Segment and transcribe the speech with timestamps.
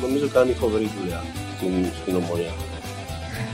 [0.00, 1.24] νομίζω κάνει φοβερή δουλειά
[1.56, 1.72] στην,
[2.02, 2.52] στην ομονία.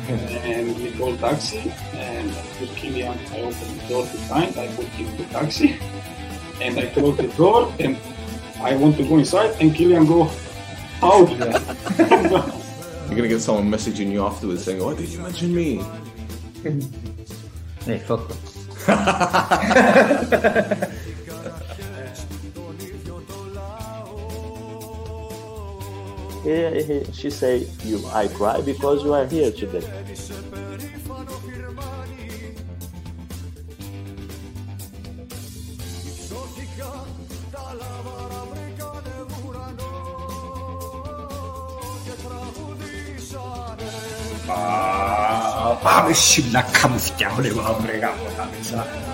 [0.08, 1.62] and we called taxi
[2.08, 5.68] and with Kilian I opened the door behind, I put him in the taxi
[6.64, 7.94] and I closed the door and
[8.70, 10.20] I want to go inside and Kilian go
[11.10, 11.28] out
[13.06, 15.68] You're gonna get someone messaging you afterwards saying, "Why did you mention me?"
[17.86, 18.38] Hey, fuck them.
[26.43, 29.81] here she say, "You, I cry because you are here today."
[45.81, 49.10] 밤을 심락하면서 깨어내고 아무래가 못하면서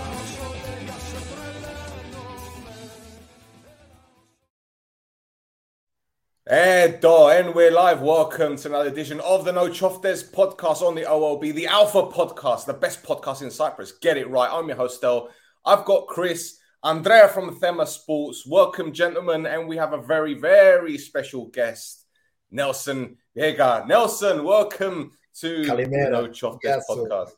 [6.50, 8.02] Edo, and we're live.
[8.02, 12.66] Welcome to another edition of the No Choftes podcast on the OLB, the Alpha podcast,
[12.66, 13.92] the best podcast in Cyprus.
[13.92, 14.50] Get it right.
[14.50, 15.30] I'm your host, Del.
[15.66, 18.48] I've got Chris, Andrea from Thema Sports.
[18.48, 19.46] Welcome, gentlemen.
[19.46, 22.06] And we have a very, very special guest,
[22.50, 23.86] Nelson Veiga.
[23.86, 27.32] Nelson, welcome to the No Choftes Yes, podcast.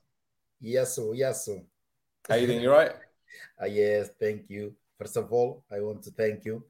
[0.61, 1.13] Yes, sir.
[1.15, 1.59] Yes, sir.
[2.29, 2.61] How you doing?
[2.61, 2.91] You right?
[3.59, 4.75] Uh, yes, thank you.
[4.99, 6.63] First of all, I want to thank you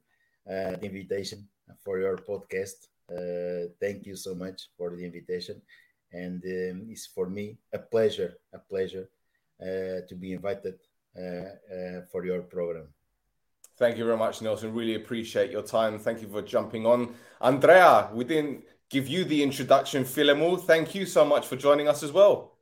[0.48, 1.46] uh, the invitation
[1.82, 2.88] for your podcast.
[3.10, 5.60] Uh, thank you so much for the invitation,
[6.12, 9.08] and um, it's for me a pleasure, a pleasure
[9.60, 10.78] uh, to be invited
[11.16, 12.88] uh, uh, for your program.
[13.76, 14.74] Thank you very much, Nelson.
[14.74, 15.98] Really appreciate your time.
[15.98, 17.14] Thank you for jumping on.
[17.40, 20.60] Andrea, we didn't give you the introduction, Filemu.
[20.60, 22.59] Thank you so much for joining us as well.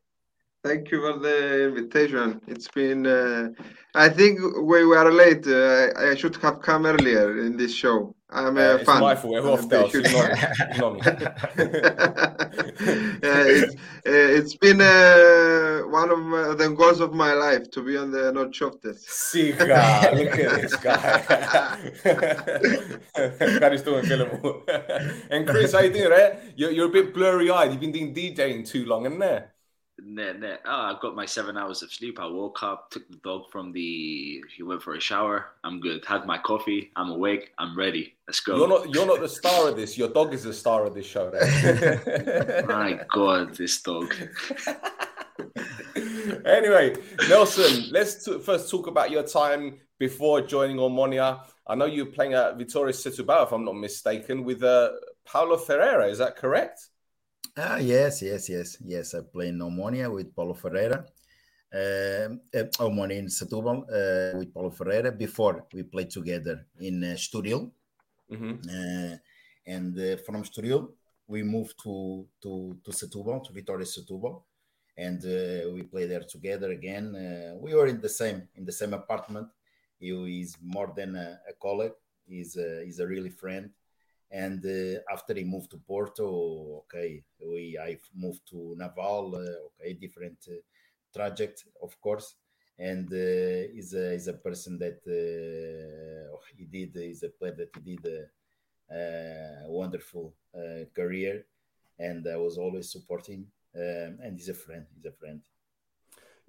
[0.64, 2.40] Thank you for the invitation.
[2.48, 3.50] It's been, uh,
[3.94, 5.46] I think we were late.
[5.46, 8.14] Uh, I should have come earlier in this show.
[8.30, 9.00] I'm Uh, a it's fan.
[9.00, 9.32] my fault.
[9.32, 9.86] We're I'm off a there.
[9.86, 10.52] huge It's not, fan.
[10.70, 11.00] it's not me.
[13.22, 17.82] Yeah, it's, uh, it's been uh, one of uh, the goals of my life to
[17.82, 18.98] be on the Not Choftes.
[18.98, 21.18] Sika, look at this guy.
[23.62, 24.62] that is doing Filemu.
[25.30, 26.34] and Chris, how you doing, right?
[26.56, 27.70] You're, you're a bit blurry eyed.
[27.72, 29.54] You've been doing DJing too long, isn't there?
[30.00, 30.60] Net, net.
[30.64, 32.20] Oh, I've got my seven hours of sleep.
[32.20, 34.44] I woke up, took the dog from the.
[34.56, 35.46] He went for a shower.
[35.64, 36.04] I'm good.
[36.04, 36.92] Had my coffee.
[36.94, 37.52] I'm awake.
[37.58, 38.14] I'm ready.
[38.26, 38.56] Let's go.
[38.56, 38.94] You're not.
[38.94, 39.98] You're not the star of this.
[39.98, 41.30] Your dog is the star of this show.
[42.68, 44.14] My God, this dog.
[46.44, 46.94] anyway,
[47.28, 51.44] Nelson, let's t- first talk about your time before joining Omonia.
[51.66, 54.90] I know you're playing at Vitória Setúbal, if I'm not mistaken, with uh,
[55.24, 56.06] Paulo Ferreira.
[56.08, 56.88] Is that correct?
[57.60, 59.14] Ah, yes, yes, yes, yes.
[59.14, 60.98] I play in Omonia with Paulo Ferreira.
[61.72, 65.10] Um, uh, Omonia in Setúbal uh, with Paulo Ferreira.
[65.10, 67.62] Before we played together in uh, Estoril.
[68.30, 69.16] hmm Uh,
[69.66, 70.82] and uh, from Estoril,
[71.26, 72.52] we moved to to
[72.84, 74.34] to Setúbal, to Vitória Setúbal,
[74.96, 77.06] and uh, we played there together again.
[77.24, 79.48] Uh, we were in the same in the same apartment.
[80.00, 80.10] He
[80.42, 81.98] is more than a, a colleague.
[82.26, 83.70] He's a, he's a really friend.
[84.30, 89.36] And uh, after he moved to Porto, okay, we I moved to Naval.
[89.36, 91.24] Uh, okay, different uh,
[91.82, 92.36] of course.
[92.78, 96.94] And uh, he's a he's a person that uh, he did.
[96.94, 98.06] He's a player that he did.
[98.06, 98.26] a,
[98.90, 101.44] uh, wonderful uh, career,
[101.98, 103.46] and I was always supporting.
[103.74, 104.86] Um, and he's a friend.
[104.94, 105.40] He's a friend.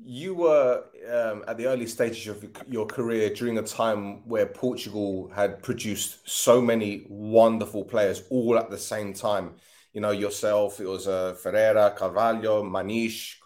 [0.01, 5.29] You were um, at the early stages of your career during a time where Portugal
[5.35, 9.55] had produced so many wonderful players all at the same time.
[9.93, 13.39] You know, yourself, it was uh, Ferreira, Carvalho, Maniche,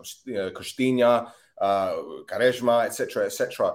[0.53, 1.93] Costinha, uh,
[2.27, 3.73] Quaresma, etc., etc.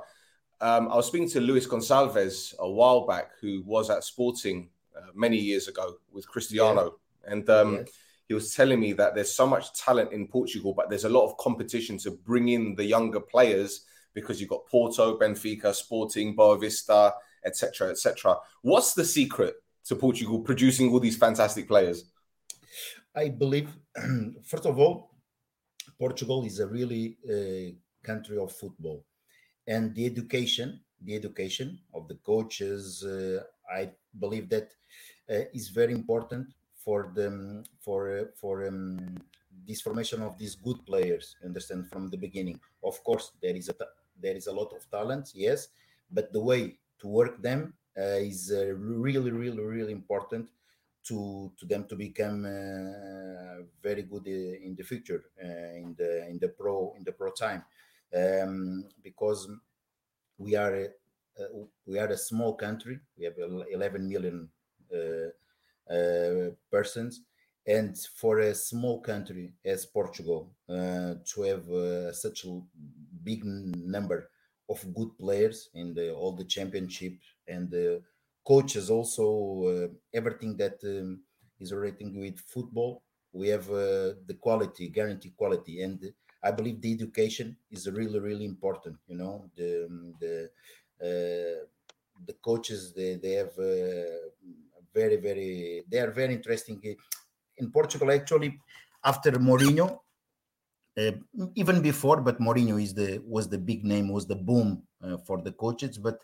[0.61, 5.11] Um, I was speaking to Luis Gonçalves a while back, who was at Sporting uh,
[5.15, 7.89] many years ago with Cristiano, and um, Yes.
[8.29, 11.25] He was telling me that there's so much talent in Portugal, but there's a lot
[11.25, 17.13] of competition to bring in the younger players because you've got Porto, Benfica, Sporting, Boavista,
[17.45, 18.37] etc., etc.
[18.61, 19.55] What's the secret
[19.87, 22.11] to Portugal producing all these fantastic players?
[23.15, 23.71] I believe,
[24.45, 25.11] first of all,
[25.99, 27.73] Portugal is a really uh,
[28.07, 29.07] country of football,
[29.67, 33.43] and the education, the education of the coaches, uh,
[33.73, 34.69] I believe that
[35.31, 36.49] uh, is very important
[36.89, 37.29] for the
[37.85, 38.97] for uh, for um,
[39.69, 41.37] this formation of these good players.
[41.45, 42.59] Understand from the beginning.
[42.83, 43.75] Of course, there is a
[44.25, 45.69] there is a lot of talent, yes,
[46.11, 48.73] but the way to work them uh, is uh,
[49.05, 50.49] really, really, really important
[51.09, 56.27] to to them to become uh, very good uh, in the future uh, in the
[56.33, 57.63] in the pro in the pro time
[58.17, 59.47] um, because
[60.39, 60.89] we are a,
[61.87, 64.49] we are a small country we have 11 million
[66.71, 67.23] persons.
[67.67, 72.61] And for a small country as Portugal uh, to have uh, such a
[73.23, 74.31] big number
[74.71, 77.15] of good players in the, all the championship
[77.47, 78.03] and the
[78.47, 79.27] coaches also
[79.67, 81.21] uh, everything that um,
[81.61, 83.03] is relating with football
[83.33, 85.99] we have uh, the quality guarantee quality and
[86.43, 90.35] i believe the education is really really important you know the um, the
[91.09, 91.61] uh,
[92.27, 94.19] the coaches they, they have uh,
[94.95, 96.81] very very they are very interesting
[97.57, 98.59] in portugal actually
[99.05, 100.01] after Mourinho,
[100.97, 101.13] uh,
[101.55, 105.41] even before, but Mourinho is the was the big name, was the boom uh, for
[105.41, 105.99] the coaches.
[105.99, 106.19] But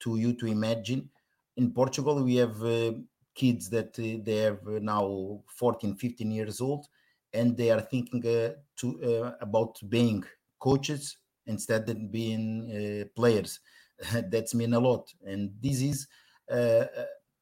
[0.00, 1.10] to you to imagine,
[1.56, 2.92] in Portugal we have uh,
[3.34, 6.86] kids that uh, they have now 14, 15 years old,
[7.32, 10.24] and they are thinking uh, to uh, about being
[10.58, 13.60] coaches instead of being players.
[14.30, 16.08] That's mean a lot, and this is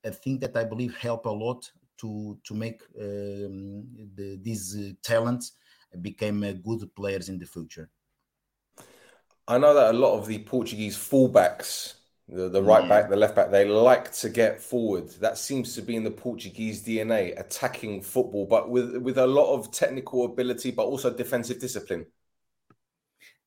[0.04, 5.52] a thing that I believe help a lot to to make um, the, these talents
[6.00, 7.90] became uh, good players in the future.
[9.46, 11.94] I know that a lot of the Portuguese fullbacks,
[12.28, 12.88] the, the right yeah.
[12.88, 15.10] back, the left back, they like to get forward.
[15.20, 19.54] That seems to be in the Portuguese DNA, attacking football, but with with a lot
[19.54, 22.06] of technical ability, but also defensive discipline.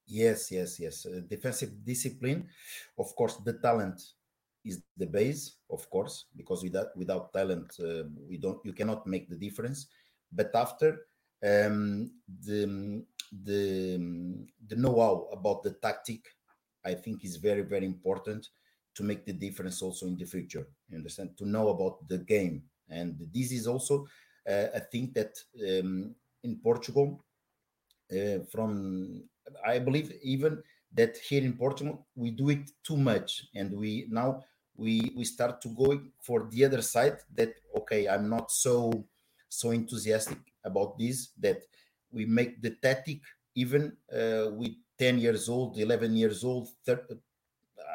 [0.06, 1.06] Yes, yes, yes.
[1.06, 2.48] Uh, defensive discipline,
[2.98, 4.02] of course, the talent
[4.68, 9.30] is the base, of course, because without without talent, uh, we don't you cannot make
[9.30, 9.88] the difference.
[10.32, 11.08] But after
[11.44, 12.12] um,
[12.46, 13.04] the
[13.44, 13.98] the
[14.68, 16.22] the know-how about the tactic,
[16.86, 18.50] I think, is very very important
[18.96, 20.68] to make the difference also in the future.
[20.90, 21.38] You understand?
[21.38, 24.08] To know about the game, and this is also
[24.50, 27.24] uh, a thing that um, in Portugal,
[28.12, 29.24] uh, from
[29.66, 30.62] I believe even
[30.94, 34.44] that here in Portugal we do it too much, and we now
[34.78, 37.18] we we start to go for the other side.
[37.36, 39.06] That okay, I'm not so
[39.50, 41.62] so enthusiastic about this that
[42.12, 43.22] we make the tactic
[43.56, 47.16] even uh, with 10 years old 11 years old 30,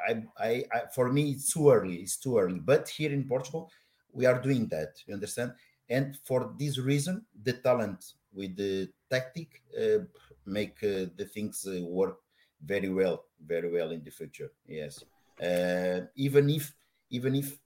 [0.08, 3.70] I, I, I, for me it's too early it's too early but here in portugal
[4.12, 5.52] we are doing that you understand
[5.88, 10.04] and for this reason the talent with the tactic uh,
[10.46, 12.18] make uh, the things uh, work
[12.64, 15.04] very well very well in the future yes
[15.40, 16.74] uh, even if
[17.10, 17.58] even if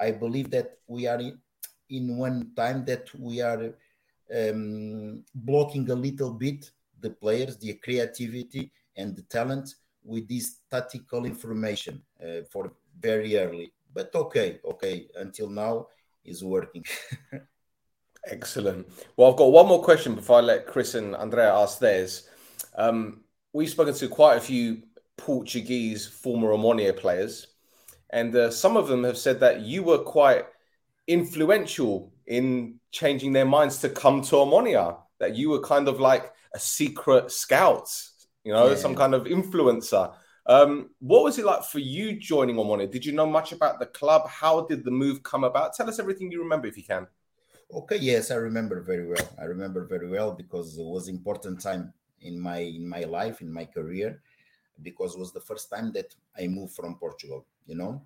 [0.00, 1.38] i believe that we are in,
[1.90, 3.72] in one time that we are
[4.34, 6.70] um, blocking a little bit
[7.00, 13.72] the players, the creativity and the talent with this tactical information uh, for very early.
[13.92, 15.86] But okay, okay, until now
[16.24, 16.84] is working.
[18.26, 18.86] Excellent.
[19.16, 22.28] Well, I've got one more question before I let Chris and Andrea ask theirs.
[22.76, 23.20] Um,
[23.52, 24.82] we've spoken to quite a few
[25.16, 27.48] Portuguese former Omonia players,
[28.10, 30.46] and uh, some of them have said that you were quite
[31.06, 34.98] influential in changing their minds to come to Omonia.
[35.18, 37.88] That you were kind of like a secret scout,
[38.44, 38.74] you know, yeah.
[38.76, 40.14] some kind of influencer.
[40.48, 42.90] Um, what was it like for you joining Omonia?
[42.90, 44.28] Did you know much about the club?
[44.28, 45.74] How did the move come about?
[45.74, 47.06] Tell us everything you remember if you can.
[47.74, 49.28] Okay, yes, I remember very well.
[49.40, 53.52] I remember very well because it was important time in my in my life, in
[53.52, 54.22] my career,
[54.82, 58.02] because it was the first time that I moved from Portugal, you know.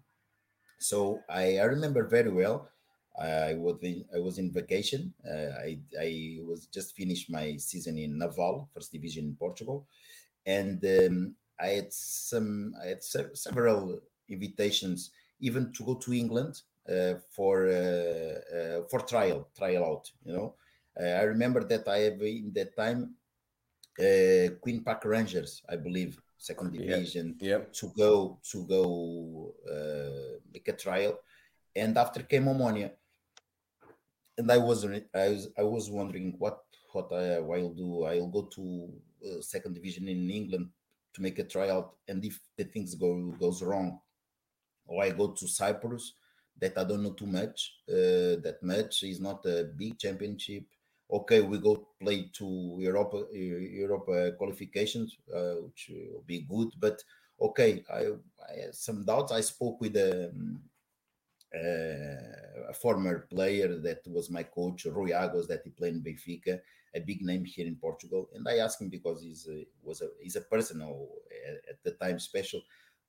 [0.79, 2.71] So I, I remember very well
[3.19, 5.13] I was in, I was in vacation.
[5.27, 9.87] Uh, I I was just finished my season in Naval, first division in Portugal,
[10.47, 15.11] and um, I had some I had se- several invitations
[15.41, 20.11] even to go to England uh, for uh, uh for trial trial out.
[20.25, 20.55] You know,
[20.99, 23.15] uh, I remember that I have in that time
[23.99, 27.51] uh, Queen Park Rangers, I believe, second division, yep.
[27.51, 27.73] Yep.
[27.75, 31.19] to go to go uh, make a trial,
[31.77, 32.91] and after came Omonia
[34.41, 36.61] and I was I was I was wondering what
[36.93, 38.05] what I will do.
[38.05, 38.65] I'll go to
[39.27, 40.71] uh, second division in England
[41.15, 44.01] to make a tryout, and if the things go goes wrong,
[44.87, 46.15] or I go to Cyprus,
[46.59, 47.59] that I don't know too much.
[47.89, 50.65] Uh, that much is not a big championship.
[51.13, 56.69] Okay, we go play to Europa Europa qualifications, uh, which will be good.
[56.79, 57.03] But
[57.41, 58.07] okay, I,
[58.49, 59.33] I some doubts.
[59.33, 60.61] I spoke with the um,
[61.55, 66.61] uh, a former player that was my coach, Rui Águas, that he played in Benfica,
[66.95, 68.29] a big name here in Portugal.
[68.35, 71.09] And I asked him because he's a, was a he's a person who,
[71.69, 72.63] at the time special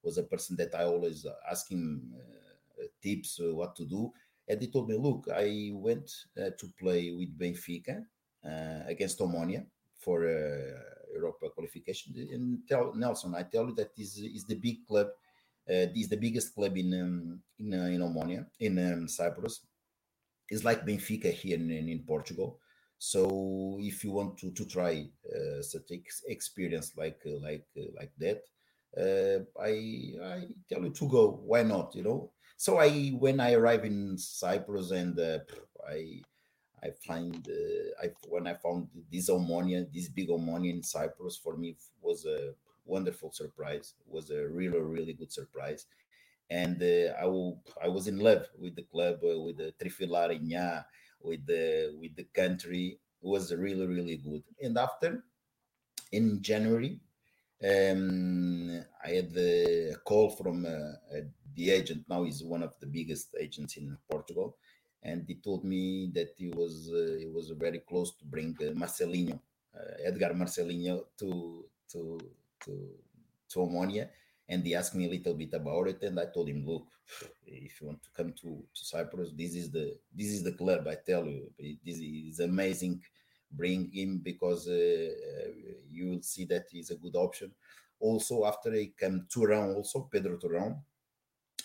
[0.04, 4.12] was a person that I always ask him uh, tips uh, what to do.
[4.48, 8.04] And he told me, look, I went uh, to play with Benfica
[8.46, 9.66] uh, against Omonia
[9.98, 12.14] for uh, Europa qualification.
[12.32, 15.08] And tell Nelson, I tell you that is is the big club
[15.70, 19.62] uh, is the biggest club in um, in uh, in Omonia in um, Cyprus,
[20.50, 22.60] it's like Benfica here in, in, Portugal.
[22.98, 27.92] So if you want to to try uh, such ex- experience like uh, like uh,
[27.96, 28.42] like that,
[29.60, 31.42] I I tell you to go.
[31.46, 31.96] Why not?
[31.96, 32.32] You know.
[32.62, 35.40] So I when I arrive in Cyprus and uh,
[35.90, 36.22] I
[36.84, 41.58] I find uh, I when I found this Omonia, this big Omonia in Cyprus for
[41.58, 42.54] me was a
[42.86, 43.96] wonderful surprise.
[44.06, 45.88] It was a really really good surprise,
[46.52, 50.86] and uh, I will, I was in love with the club, uh, with the Trifilarinha,
[51.20, 53.00] with the with the country.
[53.24, 54.44] It was really really good.
[54.62, 55.24] And after
[56.12, 57.00] in January,
[57.64, 61.22] um, I had the call from uh, uh,
[61.56, 62.06] the agent.
[62.10, 64.58] Now he's one of the biggest agents in Portugal,
[65.04, 69.40] and he told me that he was uh, he was very close to bring Marcelino,
[70.04, 72.20] Edgar Marcelino, to to
[72.66, 72.90] to
[73.50, 74.10] to Omonia,
[74.50, 76.88] and he asked me a little bit about it, and I told him, look,
[77.46, 80.88] if you want to come to, to Cyprus, this is the this is the club.
[80.88, 83.02] I tell you, this is amazing.
[83.52, 85.10] Bring him because uh,
[85.90, 87.52] you will see that he's a good option.
[88.00, 90.80] Also, after he came Turão, also Pedro Turão,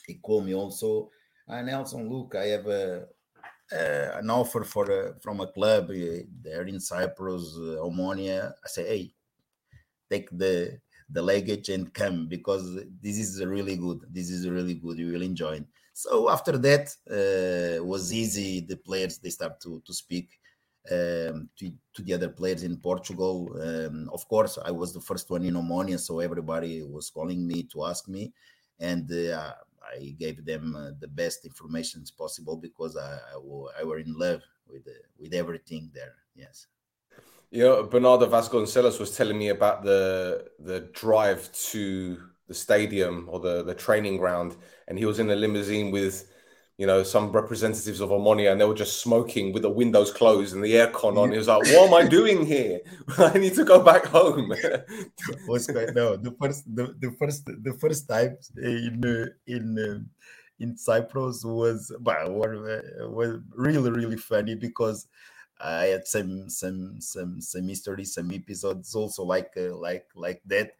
[0.06, 1.10] he called me also.
[1.48, 3.06] And Nelson, look, I have a
[3.72, 8.52] uh, an offer for a, from a club uh, there in Cyprus, uh, Omonia.
[8.64, 9.14] I say, hey,
[10.10, 10.78] take the
[11.08, 14.00] the luggage and come because this is really good.
[14.10, 14.98] This is really good.
[14.98, 15.56] You will enjoy.
[15.56, 15.66] It.
[15.92, 18.60] So after that uh, was easy.
[18.60, 20.38] The players they start to to speak
[20.90, 23.50] um, to, to the other players in Portugal.
[23.60, 27.64] Um, of course, I was the first one in Omonia, so everybody was calling me
[27.72, 28.32] to ask me,
[28.78, 29.52] and uh,
[29.82, 34.14] I gave them uh, the best information possible because I, I, w- I were in
[34.16, 36.14] love with uh, with everything there.
[36.34, 36.66] Yes.
[37.50, 43.40] You know, Bernardo Vasconcelos was telling me about the the drive to the stadium or
[43.40, 44.56] the the training ground,
[44.88, 46.28] and he was in a limousine with,
[46.78, 50.54] you know, some representatives of Omonia, and they were just smoking with the windows closed
[50.54, 51.32] and the aircon on.
[51.32, 52.80] He was like, "What am I doing here?
[53.18, 54.48] I need to go back home."
[55.94, 59.98] no the first the, the first the first time in in uh,
[60.58, 65.06] in Cyprus was well, was really really funny because
[65.58, 70.72] I had some some some some histories, some episodes also like uh, like like that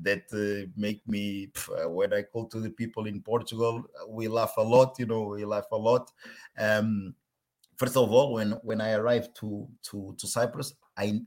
[0.00, 4.54] that uh, make me uh, when I call to the people in Portugal, we laugh
[4.56, 4.98] a lot.
[4.98, 6.10] You know, we laugh a lot.
[6.58, 7.14] Um,
[7.76, 11.20] first of all, when when I arrived to to to Cyprus, I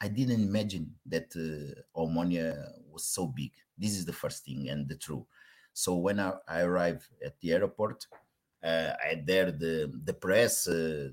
[0.00, 2.56] I didn't imagine that uh, Omonia
[2.90, 3.52] was so big.
[3.76, 5.26] This is the first thing and the true.
[5.72, 8.06] So when I, I arrived at the airport,
[8.62, 11.10] uh, I there the the press, uh,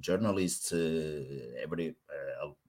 [0.00, 1.22] journalists, uh,
[1.62, 1.96] every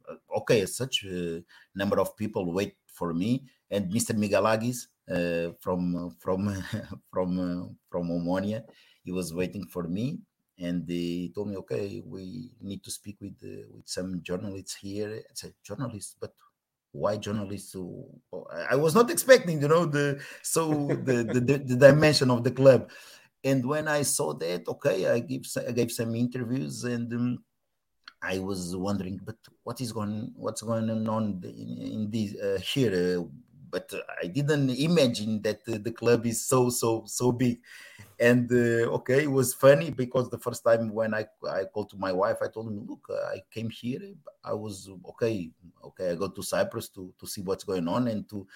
[0.09, 1.43] uh, okay, such a
[1.75, 4.13] number of people wait for me, and Mr.
[4.15, 6.47] Migalagis uh, from from
[7.12, 8.63] from from Omonia,
[9.03, 10.19] he was waiting for me,
[10.59, 13.38] and they told me, okay, we need to speak with
[13.74, 15.21] with some journalists here.
[15.29, 16.33] I said, journalists, but
[16.91, 17.75] why journalists
[18.71, 22.89] i was not expecting you know the so the, the, the dimension of the club
[23.45, 27.43] and when I saw that, okay, I give I gave some interviews, and um,
[28.22, 33.19] I was wondering, but what is going what's going on in, in this uh, here?
[33.19, 33.24] Uh,
[33.69, 33.93] but
[34.24, 37.60] I didn't imagine that uh, the club is so so so big.
[38.19, 41.98] And uh, okay, it was funny because the first time when I I called to
[41.98, 44.00] my wife, I told him, look, I came here.
[44.43, 45.51] I was okay,
[45.84, 46.12] okay.
[46.12, 48.48] I go to Cyprus to to see what's going on and to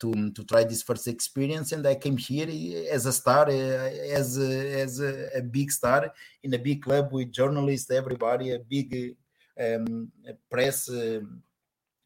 [0.00, 2.48] to, to try this first experience and i came here
[2.90, 7.30] as a star as a, as a, a big star in a big club with
[7.30, 9.16] journalists everybody a big
[9.60, 10.10] um,
[10.50, 11.42] press um,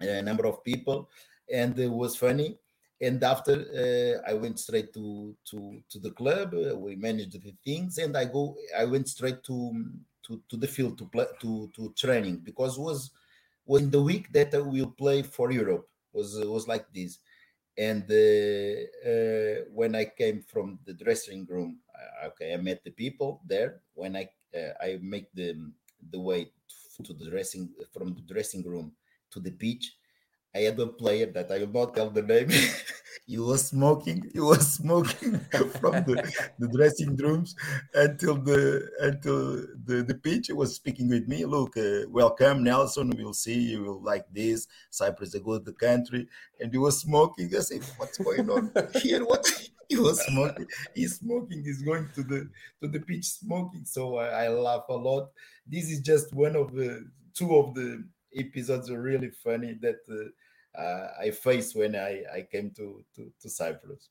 [0.00, 1.08] a number of people
[1.52, 2.58] and it was funny.
[3.00, 7.54] And after uh, i went straight to to to the club uh, we managed the
[7.64, 9.72] things and i go i went straight to
[10.26, 13.12] to, to the field to play to to training because was
[13.66, 15.88] was in the week that I will play for europe.
[16.12, 17.20] Was was like this
[17.78, 21.78] and uh, uh, when I came from the dressing room,
[22.26, 23.80] okay, I met the people there.
[23.94, 25.54] When I uh, I make the
[26.10, 26.50] the way
[27.04, 28.92] to the dressing from the dressing room
[29.30, 29.94] to the pitch,
[30.54, 32.48] I had a player that I will not tell the name.
[33.26, 34.30] he was smoking.
[34.32, 35.38] He was smoking
[35.80, 37.54] from the, the dressing rooms
[37.94, 40.46] until the until the, the pitch.
[40.46, 41.44] He was speaking with me.
[41.44, 43.12] Look, uh, welcome, Nelson.
[43.16, 44.66] We'll see you will like this.
[44.90, 46.26] Cyprus is a good country.
[46.58, 47.54] And he was smoking.
[47.54, 49.24] I said, "What's going on here?
[49.24, 49.46] What?"
[49.88, 50.66] He was smoking.
[50.94, 51.64] He's smoking.
[51.64, 52.50] He's going to the
[52.82, 53.86] to the pitch smoking.
[53.86, 55.30] So I, I laugh a lot.
[55.66, 58.04] This is just one of the two of the
[58.36, 63.32] episodes are really funny that uh, uh, I faced when I, I came to, to,
[63.40, 64.08] to Cyprus.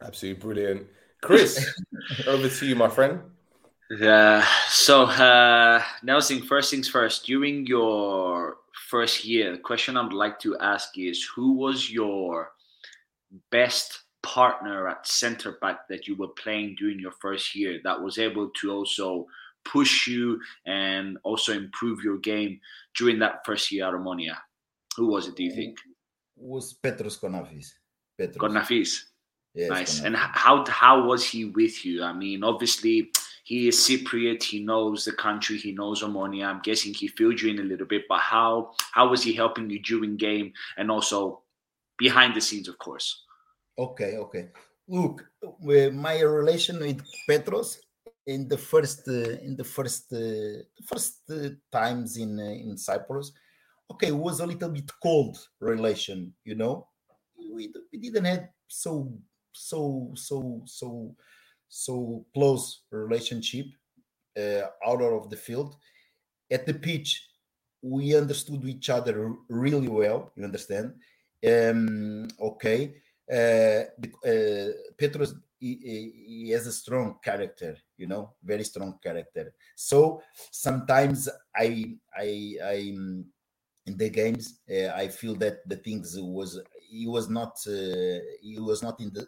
[0.00, 0.86] Absolutely brilliant.
[1.20, 1.72] Chris,
[2.26, 3.20] over to you, my friend.
[3.98, 4.44] Yeah.
[4.68, 7.26] So, uh, Nelson, first things first.
[7.26, 8.56] During your
[8.88, 12.52] first year, the question I'd like to ask is who was your
[13.50, 18.18] best partner at center back that you were playing during your first year that was
[18.18, 19.26] able to also
[19.64, 22.60] push you and also improve your game
[22.96, 24.36] during that first year at Omonia?
[24.96, 25.78] Who was it, do you think?
[26.36, 27.72] Was Petros Konnafis.
[28.18, 28.38] Petros.
[28.38, 29.04] Konnafis.
[29.54, 30.00] Yes, nice.
[30.00, 30.04] Konnafis.
[30.04, 32.02] And how how was he with you?
[32.02, 33.10] I mean, obviously
[33.44, 34.42] he is Cypriot.
[34.42, 35.58] He knows the country.
[35.58, 36.46] He knows Omonia.
[36.46, 38.04] I'm guessing he filled you in a little bit.
[38.08, 41.42] But how how was he helping you during game and also
[41.98, 43.24] behind the scenes, of course?
[43.78, 44.48] Okay, okay.
[44.88, 47.80] Look, uh, my relation with Petros
[48.26, 53.32] in the first uh, in the first uh, first uh, times in in Cyprus,
[53.90, 56.32] okay, it was a little bit cold relation.
[56.44, 56.88] You know,
[57.36, 59.12] we we didn't have so
[59.52, 61.16] so so so
[61.68, 63.66] so close relationship
[64.38, 65.76] uh, out of the field.
[66.50, 67.28] At the pitch,
[67.80, 70.32] we understood each other really well.
[70.36, 70.94] You understand?
[71.44, 73.84] Um, okay uh,
[74.24, 76.12] uh, Petros he,
[76.44, 79.54] he- has a strong character, you know, very strong character.
[79.76, 82.28] So sometimes I I
[82.74, 83.24] I mm,
[83.86, 88.56] in the games uh, I feel that the things was he was not uh, he
[88.58, 89.26] was not in the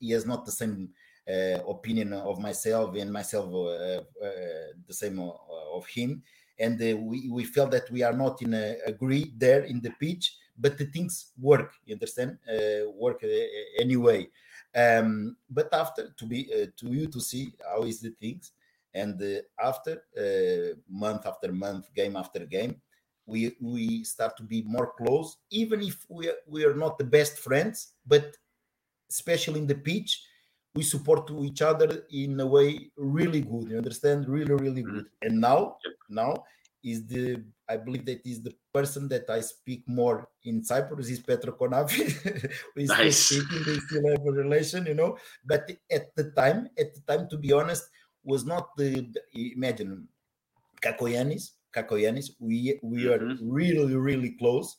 [0.00, 0.90] he has not the same
[1.28, 5.30] uh, opinion of myself and myself uh, uh, the same uh,
[5.76, 6.22] of him.
[6.60, 10.36] And we, we felt that we are not in a agree there in the pitch
[10.60, 12.38] but the things work you understand?
[12.94, 13.22] Work
[13.78, 14.28] anyway
[14.80, 18.52] um, but after to be uh, to you to see how is the things
[18.94, 22.74] and uh, after uh, month after month game after game
[23.26, 27.10] we we start to be more close even if we are, we are not the
[27.18, 28.36] best friends but
[29.10, 30.22] especially in the pitch
[30.74, 34.28] we support to each other in a way really good you understand?
[34.28, 35.06] Really really good.
[35.22, 36.44] And now now
[36.82, 41.20] is the I believe that is the person that I speak more in Cyprus is
[41.20, 42.52] Petro Konnafi.
[42.76, 43.20] we still Nice.
[43.24, 45.18] speaking, we still have a relation, you know.
[45.44, 47.90] But at the time, at the time, to be honest,
[48.24, 50.08] was not the, the- imagine
[50.80, 52.30] Kakoyanis, Kakoyanis.
[52.38, 53.38] We we are Mhm.
[53.40, 54.76] really really close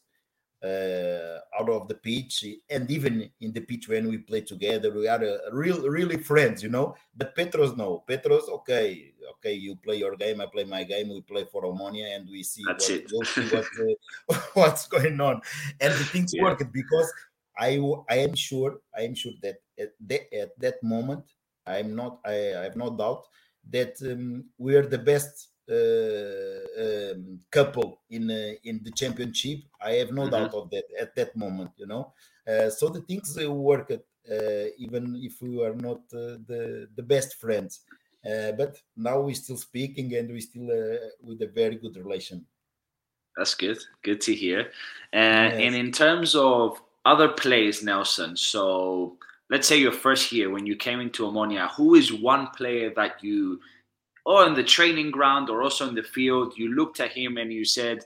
[0.64, 5.08] uh, out of the pitch, and even in the pitch when we play together, we
[5.08, 6.96] are uh, real really friends, you know.
[7.16, 11.22] But Petros, no, Petros, okay, okay, you play your game, I play my game, we
[11.22, 13.68] play for Omonia, and we see what, we'll see what,
[14.30, 15.42] uh, what's going on,
[15.80, 16.44] and the things Yeah.
[16.46, 17.14] work because
[17.58, 17.72] I
[18.10, 21.26] I am sure I am sure that at that, at that moment
[21.66, 23.26] I'm not I, I have no doubt
[23.70, 29.60] that um, we are the best uh, um, couple in uh, in the championship.
[29.82, 30.30] I have no Mhm.
[30.30, 32.14] doubt of that at that moment, you know.
[32.48, 37.04] Uh, so the things uh, work uh, even if we are not uh, the the
[37.04, 37.82] best friends.
[38.26, 42.46] Uh, but now we're still speaking and we're still uh, with a very good relation.
[43.38, 43.80] That's good.
[44.04, 44.72] Good to hear.
[45.14, 49.18] Uh, And in terms of other players, Nelson, so
[49.50, 53.24] let's say your first year when you came into Omonia, who is one player that
[53.24, 53.62] you,
[54.26, 57.54] or in the training ground or also in the field, you looked at him and
[57.54, 58.00] you said,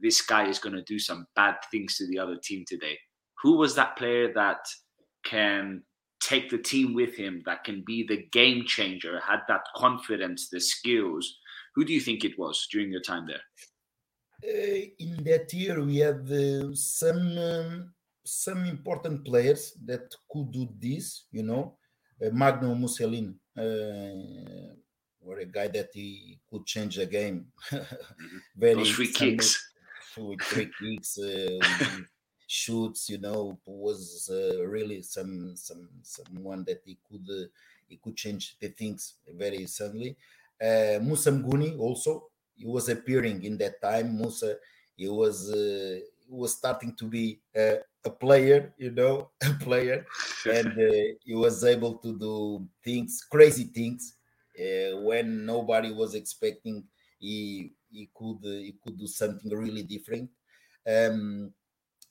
[0.00, 2.98] this guy is going to do some bad things to the other team today?
[3.42, 4.66] Who was that player that
[5.24, 5.82] can
[6.20, 10.60] take the team with him, that can be the game changer, had that confidence, the
[10.60, 11.38] skills?
[11.74, 13.44] Who do you think it was during your time there?
[14.42, 17.92] Uh, in that year, we had uh, some um,
[18.24, 21.26] some important players that could do this.
[21.30, 21.76] You know,
[22.24, 24.74] uh, Magno Mocelin, uh,
[25.20, 27.46] were a guy that he could change the game.
[28.56, 29.72] Very Those free kicks.
[30.16, 31.58] with free kicks, uh,
[32.50, 33.08] shoots.
[33.08, 37.46] You know, was uh, really some some someone that he could uh,
[37.88, 40.16] he could change the things very suddenly.
[40.60, 44.16] Uh, Musa Mguni also he was appearing in that time.
[44.18, 44.56] Musa
[44.96, 50.06] he was uh, he was starting to be uh, a player, you know, a player,
[50.44, 54.14] and uh, he was able to do things, crazy things,
[54.58, 56.84] uh, when nobody was expecting.
[57.18, 60.30] He he could he could do something really different.
[60.86, 61.52] Um,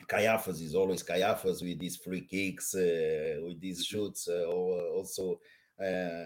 [0.08, 5.40] Kaiafas is always Kaiafas with these free kicks, uh, with these shoots, uh, also
[5.84, 6.24] uh,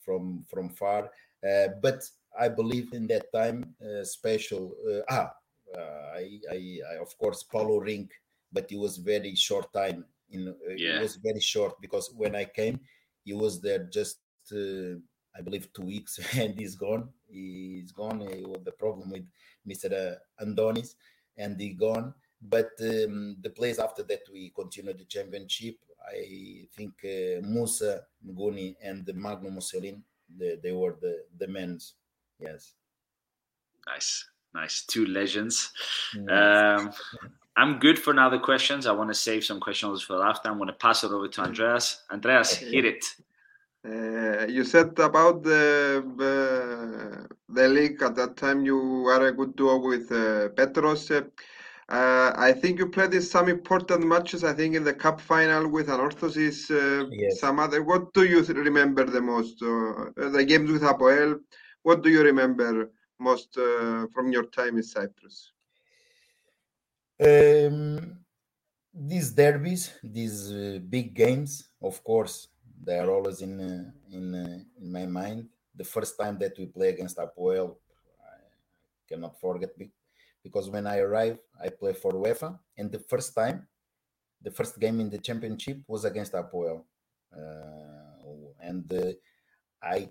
[0.00, 1.10] from from far.
[1.46, 2.02] Uh, but
[2.38, 4.74] I believe in that time uh, special.
[4.88, 5.32] Uh, ah,
[5.76, 8.10] uh, I, I, I of course Paulo Rink,
[8.52, 10.04] but it was very short time.
[10.30, 10.98] In uh, Yeah.
[10.98, 12.80] it was very short because when I came,
[13.24, 14.18] he was there just
[14.52, 14.96] uh,
[15.36, 17.08] I believe two weeks, and he's gone.
[17.28, 18.20] He's gone.
[18.20, 19.26] He the problem with
[19.66, 20.16] Mr.
[20.40, 20.94] Andonis,
[21.36, 22.14] and he gone.
[22.42, 25.76] But um, the place after that, we continued the championship.
[26.04, 30.02] I think uh, Musa Mguni and Magno Mocelin,
[30.36, 31.94] the, they were the the men's.
[32.40, 32.74] Yes.
[33.86, 34.84] Nice, nice.
[34.84, 35.72] Two legends.
[36.14, 36.28] Yes.
[36.30, 36.92] Um,
[37.56, 38.28] I'm good for now.
[38.28, 38.86] The questions.
[38.86, 40.48] I want to save some questions for after.
[40.48, 42.02] I'm going to pass it over to Andreas.
[42.10, 43.04] Andreas, hit it.
[43.84, 48.64] Uh, you said about the, the the league at that time.
[48.64, 51.10] You were a good duo with uh, Petros.
[51.92, 54.44] Uh, I think you played in some important matches.
[54.44, 56.58] I think in the cup final with Anorthosis.
[56.70, 57.38] Uh, Yes.
[57.38, 57.82] Some other.
[57.82, 59.62] What do you remember the most?
[59.62, 61.40] Uh, the games with Apoel.
[61.82, 65.52] What do you remember most uh, from your time in Cyprus?
[67.20, 68.24] Um,
[68.94, 71.50] these derbies, these uh, big games,
[71.82, 72.48] of course,
[72.84, 75.48] they are always in uh, in uh, in my mind.
[75.76, 77.76] The first time that we play against Apoel,
[78.24, 78.38] I
[79.08, 79.76] cannot forget
[80.42, 83.66] because when I arrived, I play for UEFA, and the first time,
[84.40, 86.82] the first game in the championship was against Apoel,
[87.36, 89.12] uh, and uh,
[89.82, 90.08] I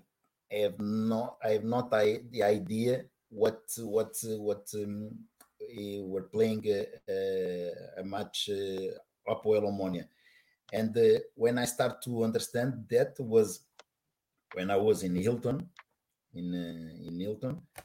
[0.50, 5.10] have not, I have not I, the idea what what what um,
[6.02, 10.06] were playing a, a, a match uh, Apoel Omonia.
[10.72, 13.60] And uh, when I start to understand that was
[14.54, 15.68] when I was in Hilton,
[16.34, 17.82] in uh, in Hilton, uh,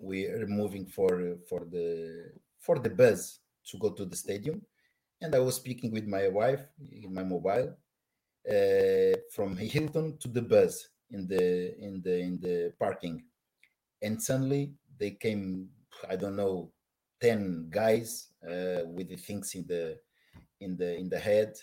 [0.00, 4.62] we are moving for for the for the bus to go to the stadium,
[5.20, 7.76] and I was speaking with my wife in my mobile
[8.48, 13.24] uh, from Hilton to the bus in the in the in the parking,
[14.02, 15.68] and suddenly they came.
[16.10, 16.72] I don't know,
[17.20, 19.98] ten guys uh, with the things in the
[20.60, 21.54] in the in the head,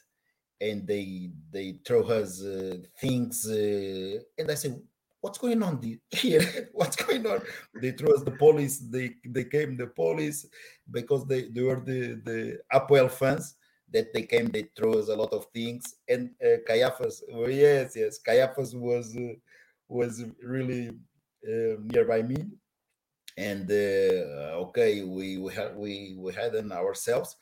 [0.60, 4.82] and they they throw us uh, things, uh, and I said,
[5.22, 5.82] "What's going on
[6.12, 6.70] here?
[6.74, 7.42] What's going on?"
[7.82, 8.80] They throw us the police.
[8.80, 10.46] They they came the police
[10.90, 13.56] because they they were the the Apoel fans
[13.94, 14.48] that they came.
[14.48, 19.16] They threw us a lot of things, and uh, Kaiafas, oh, yes, yes, Kaiafas was
[19.16, 19.34] uh,
[19.88, 20.90] was really
[21.48, 22.38] uh, nearby me
[23.38, 27.38] and uh, okay we we had we we had them ourselves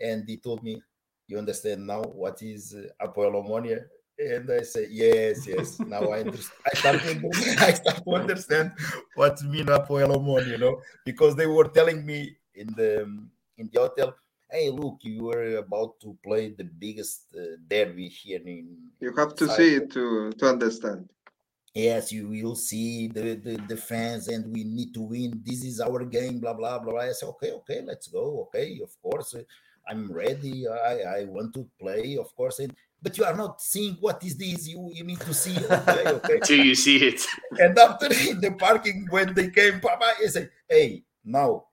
[0.00, 0.82] and he told me
[1.26, 3.84] you understand now what is uh, Apoel Omonia
[4.18, 7.30] and I said yes yes now I understand I start to,
[7.68, 8.72] I start to understand
[9.14, 12.92] what mean Apoel Omonia you know because they were telling me in the
[13.58, 14.14] in the hotel
[14.50, 19.34] hey look you were about to play the biggest uh, derby here in You have
[19.36, 21.08] to Cyprus." see it to to understand.
[21.74, 25.40] yes, you will see the, the, the fans and we need to win.
[25.42, 27.00] This is our game, blah, blah, blah.
[27.00, 28.24] I said, okay, okay, let's go.
[28.44, 29.42] Okay, of course, uh,
[29.88, 30.68] I'm ready.
[30.68, 32.58] I, I want to play, of course.
[32.60, 34.68] And, but you are not seeing what is this.
[34.68, 35.56] You, you need to see.
[35.70, 36.40] Okay, okay.
[36.40, 37.20] Till you see it.
[37.58, 41.64] and after in the parking, when they came, Papa, I said, hey, now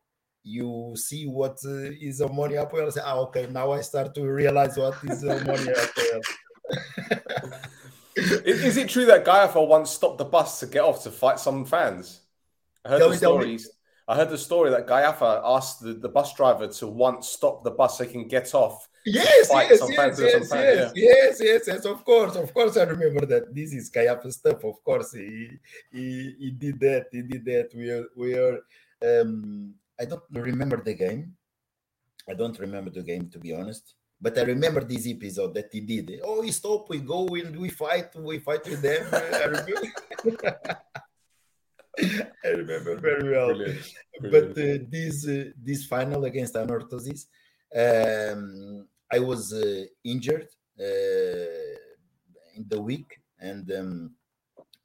[0.43, 2.87] you see what uh, is Omonia Apoel.
[2.87, 6.21] I said, ah, okay, now I start to realize what is Omonia Apoel.
[8.15, 11.39] Is, is it true that Gaiafa once stopped the bus to get off to fight
[11.39, 12.21] some fans?
[12.83, 13.57] I heard Tell the me, tell me.
[13.57, 13.73] story.
[14.09, 17.71] I heard the story that Gaiafa asked the, the bus driver to once stop the
[17.71, 18.89] bus so he can get off.
[19.09, 23.53] Yes, yes, yes, yes, yes, yes, yes, yes, of course, of course, I remember that.
[23.53, 25.13] This is Kaiafa stuff, of course.
[25.13, 25.49] He,
[25.91, 27.69] he he did that, he did that.
[27.73, 28.57] We are we are
[29.01, 31.35] um I don't remember the game.
[32.29, 33.95] I don't remember the game to be honest.
[34.21, 36.19] But I remember this episode that he did.
[36.23, 39.07] Oh, we stop, we go and we fight, we fight with them.
[39.13, 39.73] I remember.
[42.45, 43.93] I remember very well Brilliant.
[44.21, 47.25] but uh, this uh, this final against Anorthosis,
[47.75, 50.47] um, I was uh, injured
[50.79, 51.75] uh,
[52.55, 54.11] in the week, and um,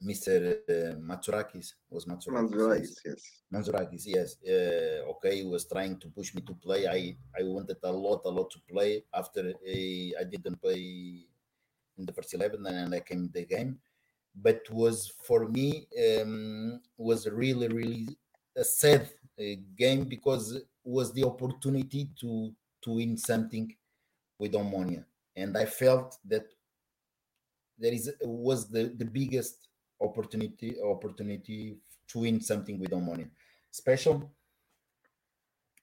[0.03, 0.57] Mr.
[0.67, 2.51] Uh, Matsurakis was Matsurakis.
[2.51, 3.21] Manzurakis, yes.
[3.53, 4.35] Manzurakis, yes.
[4.43, 6.87] Uh, okay, he was trying to push me to play.
[6.87, 9.03] I I wanted a lot, a lot to play.
[9.13, 11.25] After uh, I didn't play
[11.97, 13.77] in the first eleven, and I came in the game.
[14.35, 15.87] But was for me
[16.19, 18.17] um, was really, really
[18.57, 19.09] a sad
[19.39, 19.43] uh,
[19.77, 22.51] game because it was the opportunity to
[22.83, 23.73] to win something
[24.39, 26.45] with Omonia, and I felt that
[27.77, 29.67] there is was the the biggest
[30.01, 33.29] opportunity opportunity to win something with Omonia,
[33.71, 34.31] special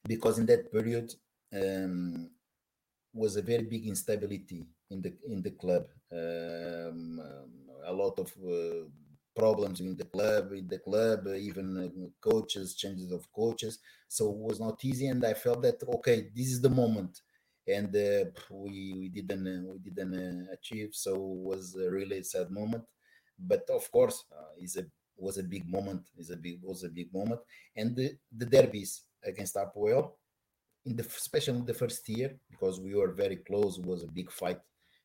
[0.07, 1.13] because in that period
[1.55, 2.31] um,
[3.13, 5.85] was a very big instability in the in the club.
[6.11, 7.21] Um,
[7.85, 8.85] a lot of uh,
[9.35, 11.89] problems in the club, in the club, even uh,
[12.31, 13.79] coaches, changes of coaches.
[14.09, 17.21] So it was not easy, and I felt that okay, this is the moment,
[17.67, 20.91] and uh, we we didn't uh, we didn't uh, achieve.
[20.93, 22.85] So it was a really sad moment,
[23.39, 24.85] but of course, uh, is a
[25.17, 26.03] was a big moment.
[26.19, 27.41] Is a big was a big moment,
[27.77, 30.13] and the the derbies against Apoel
[30.85, 33.79] in the especially in the first year because we were very close.
[33.79, 34.61] Was a big fight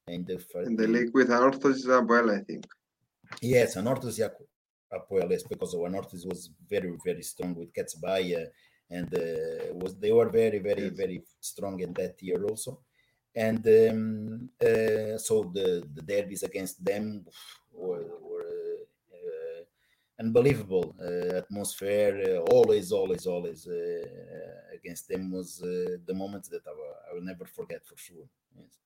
[0.08, 2.66] in the first In the league with Anorthosis as well, I think.
[3.42, 4.20] Yes, Anorthos
[4.94, 8.48] Apoel, yes, because Anorthos was very, very strong with Ketsbaia,
[8.90, 10.98] and uh, was they were very, very, Yes.
[11.04, 12.82] very strong in that year also.
[13.36, 17.26] And um, uh, so the, the derbies against them
[17.72, 18.78] were, were
[19.14, 19.64] uh,
[20.20, 22.16] unbelievable uh, atmosphere.
[22.28, 24.06] Uh, always, always, always uh,
[24.74, 28.28] against them was uh, the moments that I will, I will never forget for sure.
[28.58, 28.80] Yes.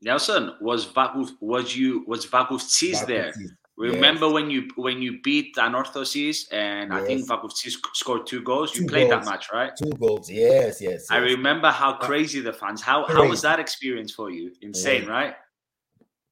[0.00, 3.34] Nelson, was Vakuf was you was Vakufcis there?
[3.78, 4.34] Remember yes.
[4.34, 7.76] when you when you beat Anorthosis and I think Yes.
[7.94, 8.74] Scored two goals?
[8.74, 9.70] You Two played that match, right?
[9.80, 11.06] Two goals, yes, yes.
[11.10, 12.82] I remember how crazy the fans.
[12.82, 14.52] How how was that experience for you?
[14.62, 15.10] Insane, Yeah.
[15.10, 15.34] right?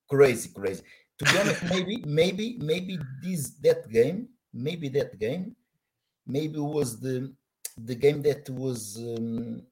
[0.09, 0.83] crazy, crazy.
[1.19, 5.55] To be honest, maybe, maybe, maybe this that game, maybe that game,
[6.27, 7.33] maybe was the
[7.79, 9.63] the game that was um,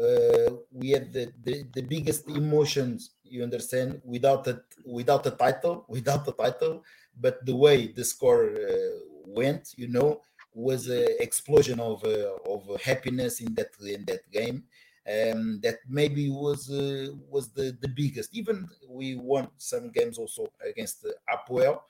[0.00, 3.10] uh, we had the, the the biggest emotions.
[3.24, 4.00] You understand?
[4.04, 6.82] Without a without a title, without a title,
[7.18, 10.20] but the way the score uh, went, you know,
[10.54, 14.64] was an explosion of uh, of happiness in that in that game
[15.08, 18.34] um, that maybe was uh, was the, the biggest.
[18.34, 21.80] Even we won some games also against uh, Apoel,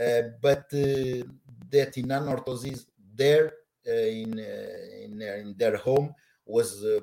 [0.00, 3.52] uh, but that in Anorthosis there
[3.86, 6.14] in, in in their home
[6.46, 7.00] was uh,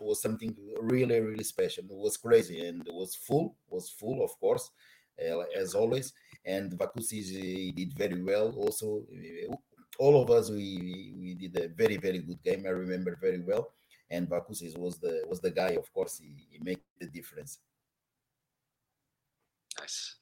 [0.00, 1.84] was something really really special.
[1.84, 4.70] It was crazy and it was full was full of course
[5.20, 6.12] uh, as always.
[6.44, 9.04] And Vakusis uh, did very well also.
[9.98, 12.64] All of us we we did a very very good game.
[12.66, 13.72] I remember very well
[14.12, 15.70] and Vakusis was the was the guy.
[15.70, 17.58] Of course, he, he made the difference.
[19.78, 20.16] Nice.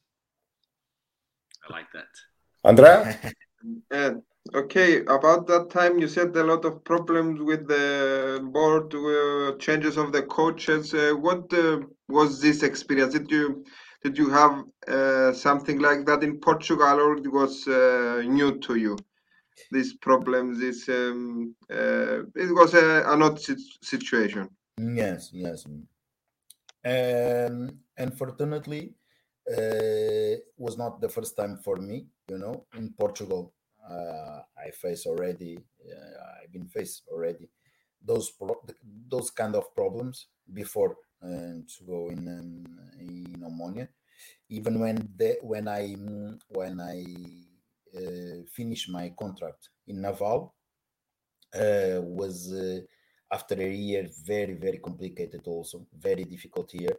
[1.69, 2.13] I like that.
[2.65, 3.19] Andrea?
[3.91, 4.13] Uh,
[4.55, 9.97] okay, about that time, you said a lot of problems with the board, uh, changes
[9.97, 10.95] of the coaches.
[10.95, 13.13] Uh, what uh, was this experience?
[13.13, 13.65] Did you
[14.03, 18.77] did you have uh, something like that in Portugal, or it was uh, new to
[18.77, 18.97] you?
[19.71, 23.39] These problems, this um, uh, it was a, an odd
[23.83, 24.49] situation.
[24.79, 25.67] Yes, yes.
[26.83, 28.95] Um, unfortunately,
[30.57, 32.07] was not the first time for me.
[32.29, 33.53] You know, in Portugal,
[33.91, 35.59] uh, I face already.
[35.59, 37.49] Uh, I've been faced already
[38.03, 38.65] those pro-
[39.09, 42.65] those kind of problems before uh, to go in um,
[42.99, 43.89] in Omonia.
[44.49, 45.95] Even when the, when I
[46.49, 47.05] when I
[47.97, 50.55] uh, finished my contract in Naval,
[51.55, 52.81] uh, was uh,
[53.33, 56.97] after a year very very complicated also very difficult year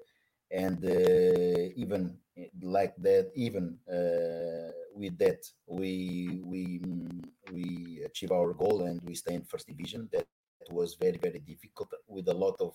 [0.52, 8.32] and uh, even eh, like that even uh, with that we we mm, we achieve
[8.32, 10.10] our goal and we stay in first division.
[10.12, 10.26] That
[10.70, 12.74] was very very difficult with a lot of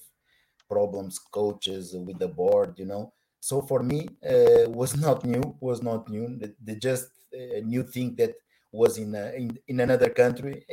[0.69, 3.13] problems coaches with the board you know.
[3.41, 6.37] So for me uh, was not new was not new.
[6.39, 8.35] The, the just uh, new thing that
[8.73, 10.65] was in, a, in in another country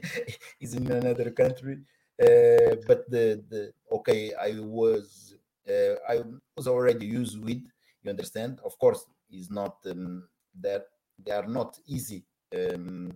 [0.60, 1.78] is in another country.
[2.20, 5.34] Uh, but the the okay i was
[6.08, 6.22] i
[6.56, 7.62] was already used with
[8.02, 8.60] you understand?
[8.64, 10.28] Of course is not um,
[10.60, 10.86] that
[11.24, 13.12] they are not easy um,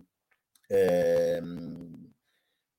[0.71, 1.97] um,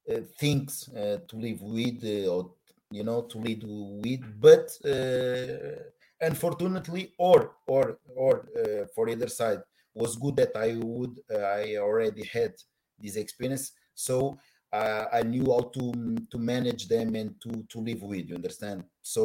[0.09, 2.53] uh, things uh, to live with uh, or
[2.91, 5.83] you know to lead with but uh,
[6.21, 9.61] unfortunately or or or uh, for either side
[9.95, 12.55] was good that i would uh, i already had
[12.99, 13.73] this experience.
[13.95, 14.39] So
[14.77, 15.85] uh, i knew how to
[16.33, 18.79] to manage them and to to live with you understand
[19.15, 19.23] so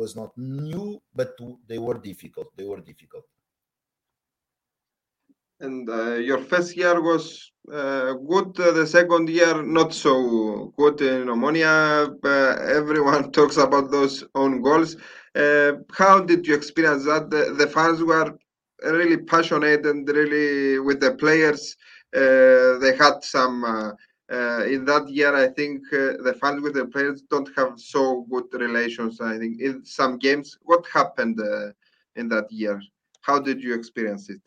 [0.00, 1.30] was not new but
[1.68, 3.24] they were difficult they were difficult
[5.62, 8.58] And uh, your first year was uh, good.
[8.58, 12.12] Uh, the second year, not so good in Omonia.
[12.24, 14.96] Uh, everyone talks about those own goals.
[15.36, 17.30] Uh, how did you experience that?
[17.30, 18.36] The, the fans were
[18.82, 21.76] really passionate and really with the players.
[22.14, 23.64] Uh, they had some.
[24.32, 28.26] Uh, in that year, I think uh, the fans with the players don't have so
[28.30, 29.20] good relations.
[29.20, 30.58] I think in some games.
[30.62, 31.72] What happened uh,
[32.16, 32.80] in that year?
[33.20, 34.40] How did you experience it?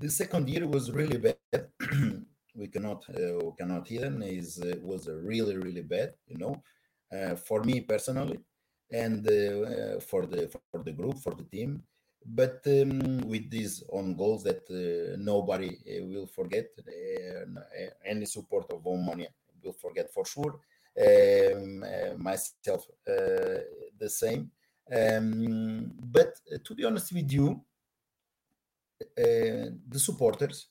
[0.00, 1.68] the second year was really bad
[2.54, 6.54] we cannot uh, we cannot hidden is uh, was uh, really really bad you know
[7.36, 8.38] for me personally
[8.92, 9.26] and
[10.02, 11.82] for the for the group for the team
[12.34, 18.70] but um, with these own goals that uh, nobody uh, will forget uh, any support
[18.70, 19.28] of Omonia
[19.62, 20.60] will forget for sure.
[20.98, 21.84] Um,
[22.20, 24.50] myself the same.
[24.92, 27.62] Um, but to be honest with you
[29.16, 30.66] the supporters,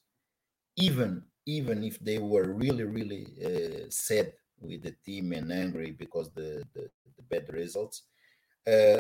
[0.76, 6.30] even even if they were really really uh, sad with the team and angry because
[6.32, 8.04] the the, the bad results,
[8.68, 9.00] uh,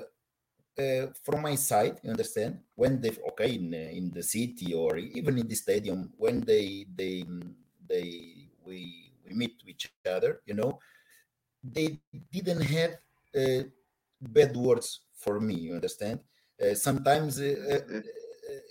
[0.80, 4.98] uh, from my side, you understand, when they okay in uh, in the city or
[4.98, 7.24] even in the stadium, when they they
[7.88, 10.80] they we we meet each other, you know,
[11.64, 12.00] they
[12.32, 12.98] didn't have
[13.36, 13.64] uh,
[14.22, 15.56] bad words for me.
[15.56, 16.20] You understand?
[16.62, 18.02] Uh, sometimes uh,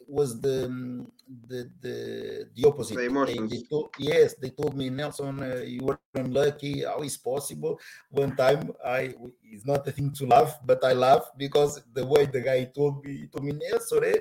[0.08, 1.10] was the um,
[1.48, 2.96] the the the opposite.
[2.96, 6.84] The They- they told- yes, they told me, Nelson, uh, you were unlucky.
[6.84, 7.78] How is possible?
[8.10, 12.26] One time, I it's not a thing to laugh, but I laugh because the way
[12.26, 14.18] the guy told me, he told me, Nelson, eh,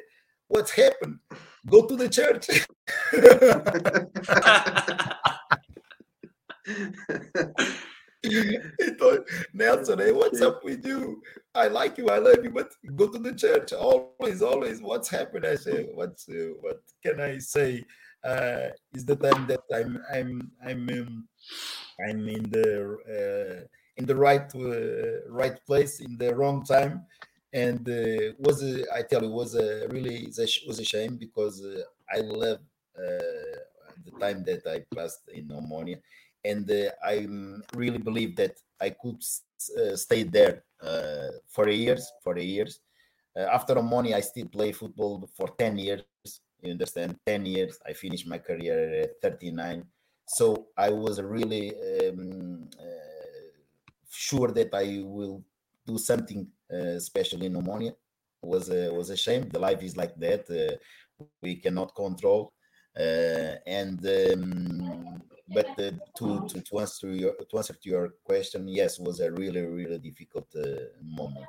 [0.48, 1.19] what's happened?
[1.65, 2.48] Go to the church.
[9.54, 11.22] Nelson, hey, what's up with you?
[11.54, 13.74] I like you, I love you, but go to the church.
[13.74, 14.82] Always, always.
[14.82, 15.46] What's happened?
[15.46, 17.84] I say, what's uh, what can I say?
[18.24, 21.28] Uh, is the time that I'm I'm I'm um,
[22.08, 27.06] I'm in the uh, in the right uh, right place in the wrong time,
[27.54, 30.28] and uh, was a, I tell you was a really
[30.68, 31.82] was a shame because uh,
[32.14, 32.60] I love
[32.98, 33.60] uh,
[34.04, 36.00] the time that I passed in Omonia,
[36.46, 37.28] and uh, I
[37.76, 39.22] really believe that I could
[39.80, 42.80] uh, stay there uh, for years for years.
[43.38, 46.04] After Omonia, I still play football for ten years.
[46.62, 47.18] You understand?
[47.26, 47.78] Ten years.
[47.86, 49.84] I finished my career at 39.
[50.26, 52.70] So I was really um,
[54.10, 55.44] sure that I will
[55.86, 57.94] do something uh, special in Omonia.
[58.42, 59.50] Was was a shame.
[59.50, 60.50] The life is like that.
[60.50, 60.76] Uh,
[61.42, 62.54] we cannot control.
[62.96, 65.22] And um,
[65.54, 69.32] but uh, to, to to answer your to answer to your question, yes, was a
[69.32, 70.66] really really difficult uh,
[71.04, 71.46] moment.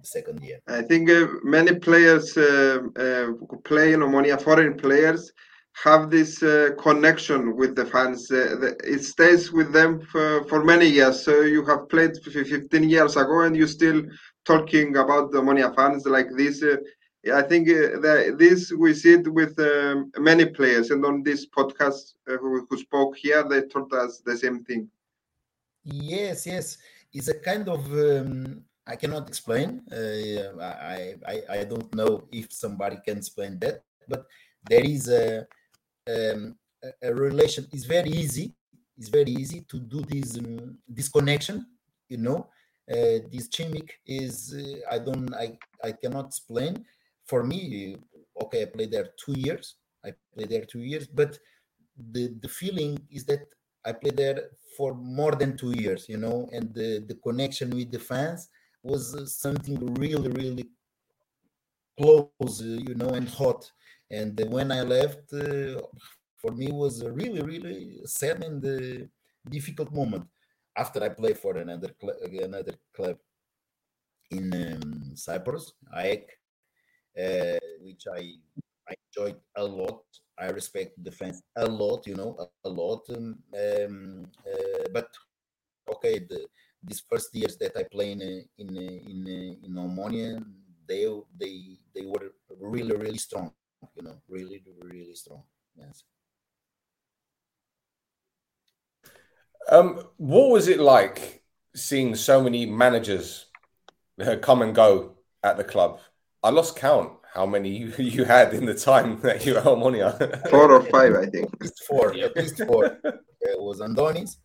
[0.00, 0.58] The second year.
[0.68, 5.32] I think uh, many players uh, uh, who play in Omonia, foreign players,
[5.82, 8.30] have this uh, connection with the fans.
[8.30, 11.24] Uh, the, it stays with them for, for many years.
[11.24, 14.02] So you have played 15 years ago, and you're still
[14.44, 16.62] talking about the Omonia fans like this.
[17.32, 21.46] I think uh, that this we see it with um, many players, and on this
[21.46, 24.90] podcast uh, who, who spoke here, they told us the same thing.
[25.84, 26.78] Yes, yes,
[27.12, 29.82] it's a kind of um, I cannot explain.
[29.90, 34.26] Uh, I, I I don't know if somebody can explain that, but
[34.68, 35.46] there is a
[36.08, 36.56] um,
[37.02, 37.66] a- relation.
[37.72, 38.52] It's very easy.
[38.98, 41.66] It's very easy to do this um, this connection.
[42.08, 42.48] You know,
[42.90, 46.84] uh, this chimic is uh, I don't I I cannot explain.
[47.26, 47.96] For me,
[48.42, 49.76] okay, I played there two years.
[50.04, 51.38] I played there two years, but
[52.12, 53.46] the the feeling is that
[53.84, 57.90] I played there for more than two years, you know, and the, the connection with
[57.90, 58.48] the fans
[58.82, 60.68] was uh, something really, really
[61.98, 63.70] close, uh, you know, and hot.
[64.10, 65.80] And uh, when I left, uh,
[66.36, 69.04] for me was a really, really sad and uh,
[69.48, 70.24] difficult moment.
[70.76, 73.16] After I played for another cl- another club
[74.30, 76.26] in um, Cyprus, AEK,
[77.18, 78.34] uh, which I
[78.88, 80.02] I enjoyed a lot.
[80.38, 83.02] I respect the fans a lot, you know, a, a lot.
[83.16, 85.08] Um, um, uh, but
[85.88, 86.46] okay, the,
[86.82, 90.44] these first years that I play in uh, in uh, in in Omonia,
[90.88, 93.52] they they they were really really strong,
[93.96, 95.42] you know, really really strong.
[95.76, 96.04] Yes.
[99.70, 101.42] Um, what was it like
[101.74, 103.46] seeing so many managers
[104.42, 106.00] come and go at the club?
[106.44, 109.64] I lost count how many you, you had in the time that you were at
[109.64, 110.48] Omonia.
[110.50, 111.52] Four or five, I think.
[111.54, 112.84] At least four, at least four.
[113.40, 114.36] it was Andonis,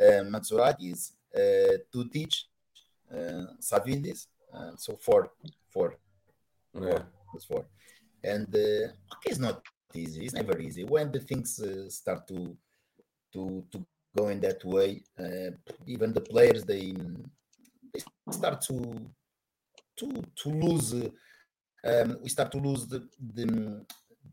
[0.00, 2.32] uh, Matsuratis, uh, Tutic,
[3.12, 4.28] uh, Savidis.
[4.54, 5.32] Uh, so four,
[5.68, 5.98] four.
[6.80, 7.02] yeah.
[7.34, 7.66] was four.
[8.22, 9.60] And uh, okay, it's not
[9.92, 10.24] easy.
[10.24, 12.56] It's never easy when the things uh, start to
[13.32, 13.84] to to
[14.16, 15.02] go in that way.
[15.18, 15.50] Uh,
[15.86, 16.94] even the players they
[17.92, 18.76] they start to
[19.96, 20.94] to to lose.
[21.88, 23.00] Um, we start to lose the
[23.34, 23.84] the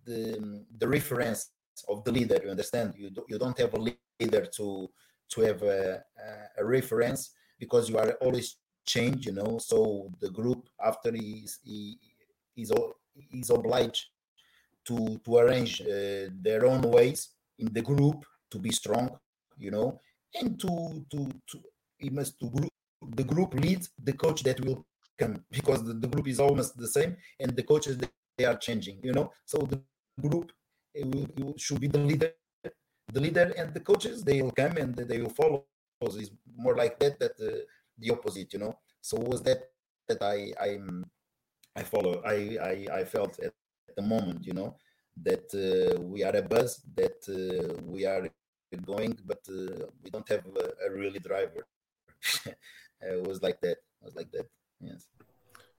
[0.05, 1.49] the, the reference
[1.87, 2.39] of the leader.
[2.43, 2.93] You understand?
[2.97, 4.89] You do, you don't have a leader to
[5.31, 6.03] to have a,
[6.57, 9.25] a, a reference because you are always change.
[9.25, 11.97] You know, so the group after is he
[12.55, 12.71] is
[13.31, 14.05] is obliged
[14.85, 17.29] to to arrange uh, their own ways
[17.59, 19.17] in the group to be strong.
[19.57, 19.99] You know,
[20.33, 21.59] and to to to
[21.97, 22.71] he must to group
[23.15, 24.85] the group lead the coach that will
[25.51, 27.97] because the, the group is almost the same and the coaches
[28.37, 29.31] they, are changing you know?
[29.45, 29.79] So the
[30.21, 30.51] group
[30.93, 32.33] will, should be the leader
[33.13, 35.65] the leader and the coaches they will come and they will follow.
[36.03, 37.65] So it's more like that that the,
[37.97, 38.77] the opposite you know?
[39.01, 39.69] So was that
[40.07, 41.05] that i i'm
[41.75, 43.53] i follow i i, I felt at
[43.95, 44.75] the moment you know?
[45.23, 48.29] That uh, we are a bus that uh, we are
[48.85, 51.65] going but uh, we don't have a, a really driver.
[53.01, 54.47] It was like that it was like that
[54.79, 55.07] yes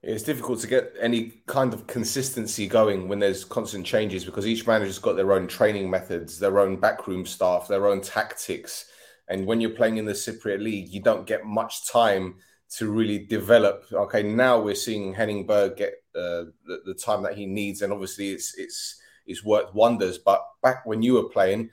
[0.02, 4.66] It's difficult to get any kind of consistency going when there's constant changes because each
[4.66, 8.86] manager's got their own training methods, their own backroom staff, their own tactics.
[9.28, 12.36] And when you're playing in the Cypriot League, you don't get much time
[12.76, 13.84] to really develop.
[13.92, 17.92] Okay, now we're seeing Henning Berg get uh, the, the time that he needs, and
[17.92, 20.18] obviously it's it's it's worked wonders.
[20.18, 21.70] But back when you were playing,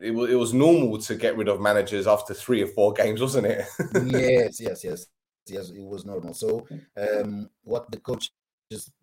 [0.00, 3.20] it was it was normal to get rid of managers after three or four games,
[3.20, 3.64] wasn't it?
[4.04, 5.06] yes, yes, yes
[5.50, 6.34] yes, it was normal.
[6.34, 8.30] So um, what the coaches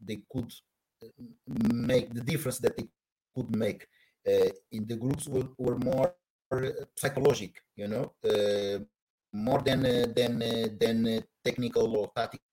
[0.02, 0.54] they could
[1.04, 1.08] uh,
[1.74, 2.88] make the difference that they
[3.36, 3.88] could make
[4.28, 6.16] uh, in the groups were, were more
[6.96, 8.80] psychological, you know, uh,
[9.34, 12.44] more than uh, than uh, than uh, technical or tactical.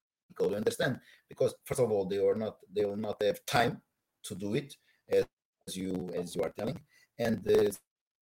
[0.50, 0.98] You understand?
[1.28, 3.80] Because first of all, they are not they will not have time
[4.24, 4.74] to do it
[5.10, 6.80] as you as you are telling,
[7.18, 7.40] and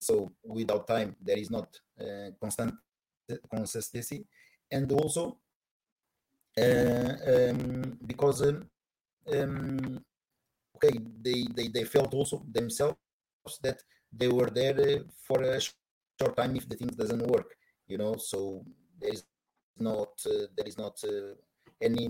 [0.01, 1.68] so without time there is not
[2.41, 2.75] constant
[3.51, 4.27] consistency,
[4.70, 5.51] and also uh,
[6.59, 8.68] um, because um,
[9.32, 10.00] um,
[10.76, 12.96] okay they, they they felt also themselves
[13.62, 13.82] that
[14.12, 18.16] they were there uh, for a short time if the things doesn't work you know
[18.16, 18.64] so
[19.00, 19.24] there is
[19.78, 21.34] not uh, there is not uh,
[21.80, 22.09] any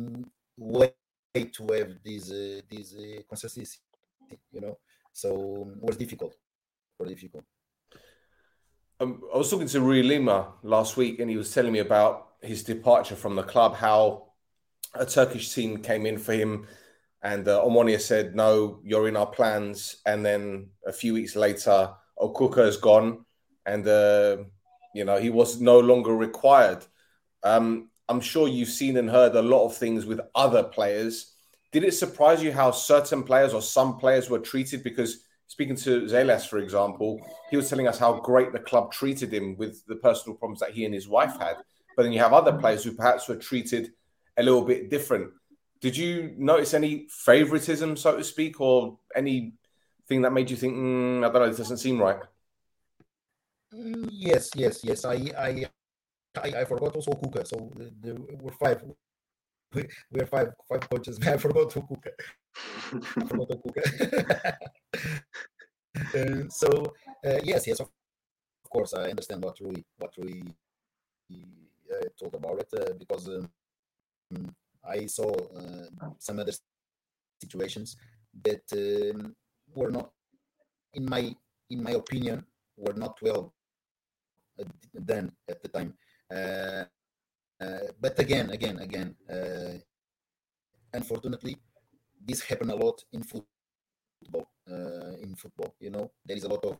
[0.59, 0.93] way
[1.35, 3.79] to have this uh, this uh, consistency
[4.51, 4.79] you know
[5.13, 6.35] so it was difficult
[6.99, 7.45] or difficult
[9.01, 12.35] um, I was talking to Rui Lima last week, and he was telling me about
[12.41, 13.75] his departure from the club.
[13.75, 14.32] How
[14.95, 16.67] a Turkish team came in for him,
[17.23, 21.91] and uh, Omonia said, "No, you're in our plans." And then a few weeks later,
[22.19, 23.25] Okuka has gone,
[23.67, 24.39] and uh,
[24.95, 26.85] you know he was no longer required.
[27.43, 31.35] Um, I'm sure you've seen and heard a lot of things with other players.
[31.73, 34.83] Did it surprise you how certain players or some players were treated?
[34.83, 37.19] Because speaking to Zeles, for example,
[37.51, 40.73] he was telling us how great the club treated him with the personal problems that
[40.73, 41.57] he and his wife had.
[41.97, 43.93] But then you have other players who perhaps were treated
[44.37, 45.31] a little bit different.
[45.81, 51.19] Did you notice any favoritism, so to speak, or anything that made you think, mm,
[51.19, 52.21] I don't know, this doesn't seem right?
[53.73, 55.05] Yes, yes, yes.
[55.05, 55.67] I, I,
[56.37, 57.45] I, I forgot also Kuka.
[57.47, 58.83] So there were five.
[59.75, 61.19] We, we are five, five coaches.
[61.27, 62.11] I forgot to Kuka.
[63.17, 64.59] I forgot to Kuka.
[66.45, 66.93] uh, so
[67.25, 67.89] uh, yes, yes, of,
[68.71, 70.43] course, I understand what Rui, what Rui
[71.33, 73.29] uh, told about it uh, because.
[73.29, 73.49] Um,
[74.85, 76.53] I saw uh, some other
[77.41, 77.97] situations
[78.43, 79.35] that um,
[79.75, 80.11] were not,
[80.95, 81.35] in my
[81.71, 82.45] in my opinion,
[82.77, 83.55] were not well
[85.05, 85.95] done at the time.
[86.31, 86.85] Uh,
[87.61, 89.79] uh, but again, again, again, uh,
[90.93, 91.57] unfortunately,
[92.21, 94.49] this happened a lot in football.
[94.71, 96.79] Uh, in football, you know, there is a lot of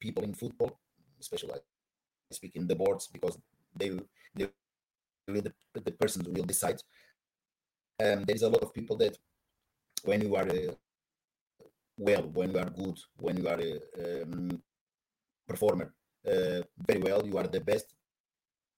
[0.00, 0.78] people in football,
[1.20, 3.38] especially I speak in the boards because
[3.76, 3.90] they
[4.34, 4.48] they
[5.26, 6.80] the, the person will decide.
[8.02, 9.16] Um, there is a lot of people that
[10.04, 10.74] when you are uh,
[11.96, 14.62] well, when you are good, when you are a um,
[15.46, 15.94] performer
[16.26, 17.94] uh, very well, you are the best.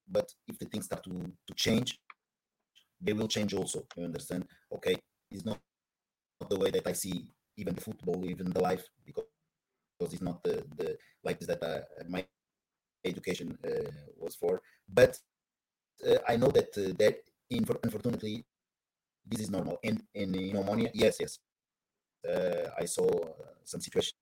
[0.07, 1.09] But if the things start to,
[1.47, 1.99] to change,
[3.01, 3.85] they will change also.
[3.95, 4.45] You understand?
[4.73, 4.97] Okay,
[5.31, 5.59] it's not,
[6.39, 7.25] not the way that I see
[7.57, 9.25] even the football, even the life, because,
[9.97, 12.23] because it's not the, the like that uh, my
[13.03, 14.61] education uh, was for.
[14.87, 15.17] But
[16.05, 17.17] uh, I know that uh, that
[17.83, 18.45] unfortunately
[19.25, 19.77] this is normal.
[19.83, 21.39] And in, Omonia, yes, yes,
[22.27, 23.07] uh, I saw
[23.63, 24.13] some situations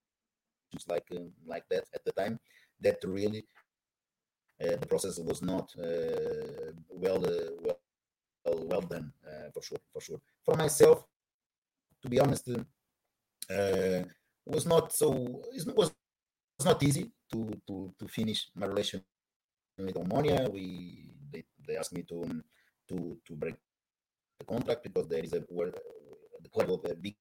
[0.88, 1.07] like
[1.45, 2.39] like that at the time
[2.82, 3.45] that really
[4.61, 7.80] uh, the process was not uh, well, uh, well
[8.45, 9.11] well done
[9.53, 10.21] for sure for sure.
[10.43, 11.05] For myself
[12.01, 12.49] to be honest
[14.45, 15.91] was not so it was,
[16.59, 19.01] was not easy to to to finish my relation
[19.78, 21.14] with Omonia we
[21.68, 22.41] they, asked me to
[22.89, 23.55] to to break
[24.39, 27.16] the contract because there is a the club of a big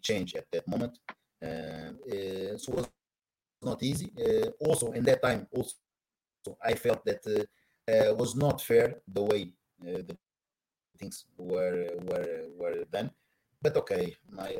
[0.00, 0.98] change at that moment.
[1.42, 2.88] Uh, uh, so it was
[3.62, 4.12] not easy.
[4.18, 5.74] Uh, also, in that time, also
[6.64, 9.52] I felt that uh, was not fair the way
[9.82, 10.16] uh, the
[10.98, 13.10] things were were were done.
[13.60, 14.56] But okay, my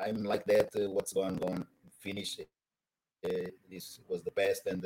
[0.00, 0.68] I'm like that.
[0.76, 1.66] Uh, what's going on?
[2.00, 2.38] Finish.
[3.70, 4.82] this was the best, and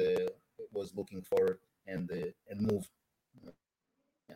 [0.72, 2.11] was looking forward and
[2.49, 2.88] and move
[4.30, 4.34] Uh,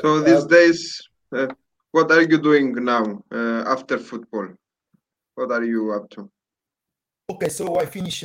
[0.00, 1.48] so these uh, days, uh,
[1.90, 3.22] what are you doing now
[3.66, 4.48] after football?
[5.34, 6.30] What are you up to?
[7.30, 8.24] Okay, so I finish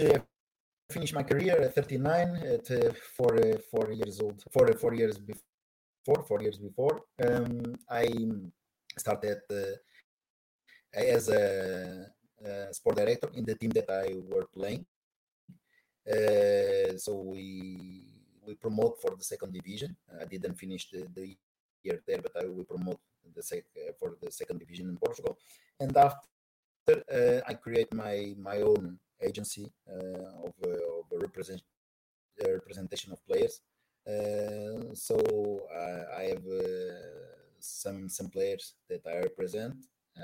[0.89, 5.17] finish my career at 39 at uh, four uh, four years old four four years
[5.17, 8.05] before four years before um, i
[8.95, 9.73] started uh,
[10.93, 12.05] as a,
[12.45, 14.85] a, sport director in the team that i were playing
[16.97, 19.95] so we we promote for the second division.
[20.21, 21.35] I didn't finish the, the
[22.07, 22.99] there, but I will promote
[23.35, 23.63] the sec
[23.99, 25.37] for the second division in Portugal.
[25.79, 26.27] And after
[26.89, 31.61] uh, I create my my own agency uh, of, uh, of represent,
[32.43, 33.61] representation of players.
[34.93, 35.17] so
[36.15, 36.45] I have
[37.59, 39.75] some some players that I represent.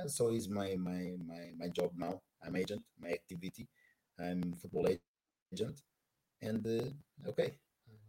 [0.07, 2.22] so is my my my my job now.
[2.43, 3.68] I'm agent, my activity.
[4.20, 4.88] I'm football
[5.53, 5.82] agent,
[6.41, 6.62] and
[7.28, 7.57] okay,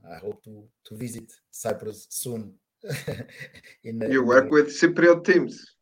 [0.04, 2.58] I hope to to visit Cyprus soon.
[3.84, 5.74] in, you work with Cypriot teams.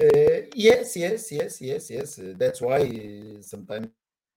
[0.00, 2.18] Uh, yes, yes, yes, yes, yes.
[2.18, 3.88] Uh, that's why uh, sometimes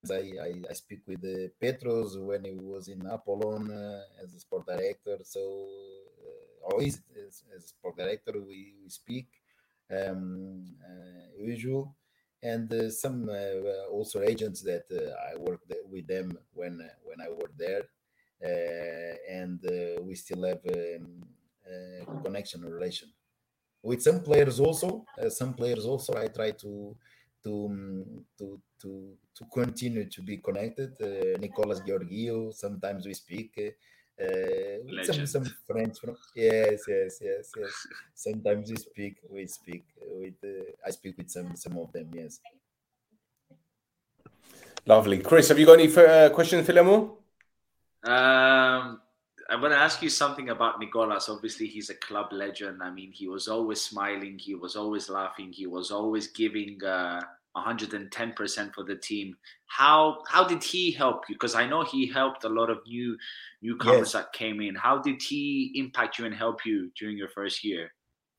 [0.09, 4.39] I, I, I, speak with uh, Petros when he was in Apollon uh, as a
[4.39, 5.17] sport director.
[5.23, 5.67] So,
[6.23, 9.27] uh, always as, as, a sport director, we, we speak
[9.91, 10.63] um,
[11.37, 11.95] usual.
[12.41, 13.29] And some
[13.91, 14.85] also agents that
[15.29, 17.83] I worked with them when when I worked there,
[19.29, 19.59] and
[20.01, 21.25] we still have um,
[22.23, 23.09] connection relation.
[23.81, 26.95] With some players also uh, some players also i try to
[27.43, 33.51] to um, to to to continue to be connected uh, nicolas georgiou sometimes we speak
[33.57, 37.87] uh, uh some some friends from yes yes yes yes.
[38.13, 39.85] Sometimes we speak we speak
[40.19, 42.41] with uh, i speak with some some of them yes.
[44.85, 45.19] Lovely.
[45.19, 47.11] Chris have you got any uh, questions Philemon?
[48.03, 49.01] um
[49.49, 51.27] I want to ask you something about Nicolas.
[51.27, 52.83] Obviously, he's a club legend.
[52.83, 57.21] I mean, he was always smiling, he was always laughing, he was always giving uh,
[57.57, 59.35] 110% for the team.
[59.65, 61.35] How how did he help you?
[61.35, 63.17] Because I know he helped a lot of new
[63.61, 64.13] newcomers yes.
[64.13, 64.75] that came in.
[64.75, 67.91] How did he impact you and help you during your first year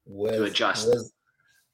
[0.06, 0.88] was, to adjust?
[0.88, 1.12] Was,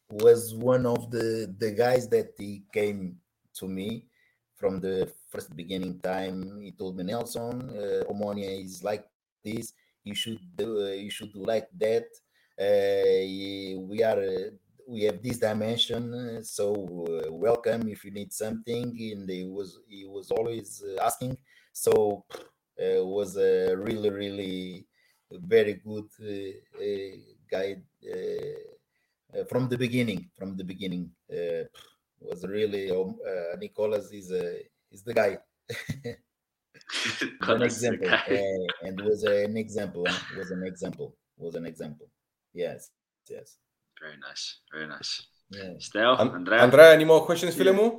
[0.08, 3.16] was one of the the guys that he came
[3.54, 4.06] to me
[4.54, 6.60] from the first beginning time.
[6.60, 9.04] He told me Nelson, uh, Omonia is like
[9.48, 9.66] this
[10.04, 12.06] you should do uh, you should do like that
[12.66, 13.22] uh,
[13.90, 14.50] we are uh,
[14.88, 16.04] we have this dimension
[16.42, 16.64] so
[17.30, 21.36] welcome if you need something and he was he was always asking.
[21.72, 22.24] So
[22.80, 24.86] uh, was a really really
[25.30, 27.16] very good uh,
[27.50, 31.10] guide uh, from the beginning from the beginning
[32.20, 33.16] was really um,
[33.58, 34.30] Nicolas is
[34.90, 35.38] is the guy
[37.42, 40.06] an example uh, and was an example
[40.36, 42.06] was an example was an example
[42.54, 42.90] yes
[43.28, 43.58] yes
[44.00, 45.74] very nice very nice yeah.
[45.78, 46.62] Stell, Andrea.
[46.62, 47.90] Andrea, any more questions, yeah.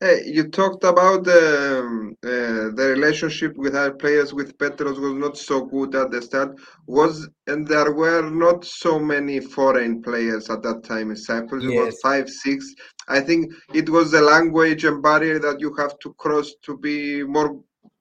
[0.00, 5.36] Hey, you talked about um, uh, the relationship with our players with Petros was not
[5.36, 6.58] so good at the start.
[6.86, 11.64] Was and there were not so many foreign players at that time in Cyprus.
[11.64, 11.72] Yes.
[11.72, 12.74] It was five, six.
[13.08, 17.22] I think it was the language and barrier that you have to cross to be
[17.22, 17.60] more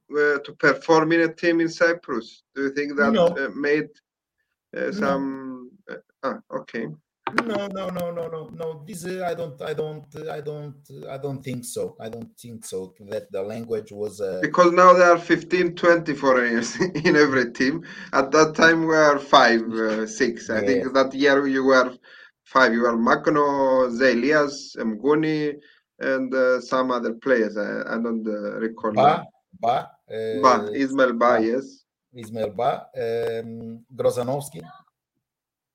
[0.10, 2.44] to perform in a team in Cyprus?
[2.56, 3.28] Do you think that no.
[3.28, 3.90] uh, made
[4.76, 5.72] uh, some?
[5.88, 5.98] No.
[6.24, 6.88] ah, okay.
[7.46, 8.84] No, no, no, no, no, no.
[8.88, 10.76] This uh, I don't, I don't, I don't,
[11.10, 11.96] I don't think so.
[12.00, 12.94] I don't think so.
[13.02, 14.40] That the language was uh...
[14.42, 17.86] because now there are 15, 20 foreigners in every team.
[18.14, 20.50] At that time, we were five, uh, six.
[20.50, 20.66] I yeah.
[20.66, 21.94] think that year you were
[22.46, 22.74] five.
[22.74, 25.56] You were Magno, Zelias, Mguni,
[26.00, 27.58] and uh, some other players.
[27.58, 28.94] I, I don't recall.
[28.94, 29.26] Ba,
[29.60, 29.92] Ba.
[30.10, 31.86] Uh, ba, Ismail Ba, yes.
[32.14, 32.88] Ismail Ba.
[32.98, 34.62] Um, Grozanowski.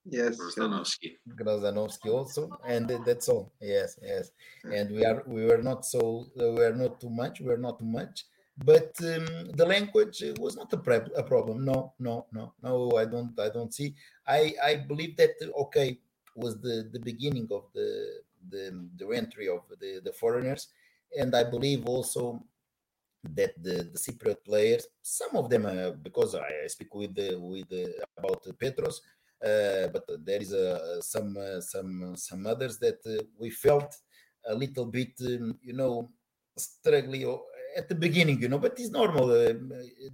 [0.04, 0.36] Yes.
[0.38, 1.16] Grozanowski.
[1.28, 3.52] Grozanowski also, and that's all.
[3.60, 4.30] Yes, yes.
[4.64, 7.40] And we are we were not so we were not too much.
[7.40, 8.24] We were not too much.
[8.56, 11.64] But um, the language was not a, pre- a problem.
[11.64, 12.92] No, no, no, no.
[12.96, 13.38] I don't.
[13.40, 13.94] I don't see.
[14.28, 15.98] I I believe that okay
[16.36, 18.20] was the the beginning of the
[18.50, 20.68] the the entry of the the foreigners,
[21.18, 22.44] and I believe also
[23.34, 27.68] that the, the Cypriot players, some of them, uh, because I speak with the, with
[27.68, 29.00] the, about Petros,
[29.44, 33.94] uh, but there is uh, some uh, some some others that uh, we felt
[34.46, 36.08] a little bit, um, you know,
[36.56, 37.38] struggling
[37.76, 38.58] at the beginning, you know.
[38.58, 39.30] But it's normal.
[39.30, 39.52] Uh,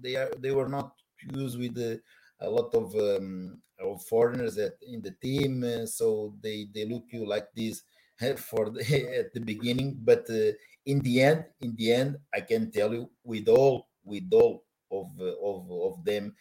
[0.00, 0.92] they are they were not
[1.32, 6.84] used with a lot of um, of foreigners at, in the team, so they they
[6.84, 7.82] look you like this
[8.38, 8.80] for the,
[9.20, 10.26] at the beginning, but
[10.86, 15.08] in the end, in the end, I can tell you with all with all of
[15.20, 16.34] of of them,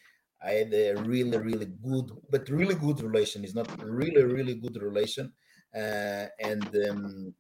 [0.43, 3.43] I had a really really good, but really good relation.
[3.43, 5.33] It's not really really good relation,
[5.75, 6.69] uh, and.
[6.89, 7.33] Um,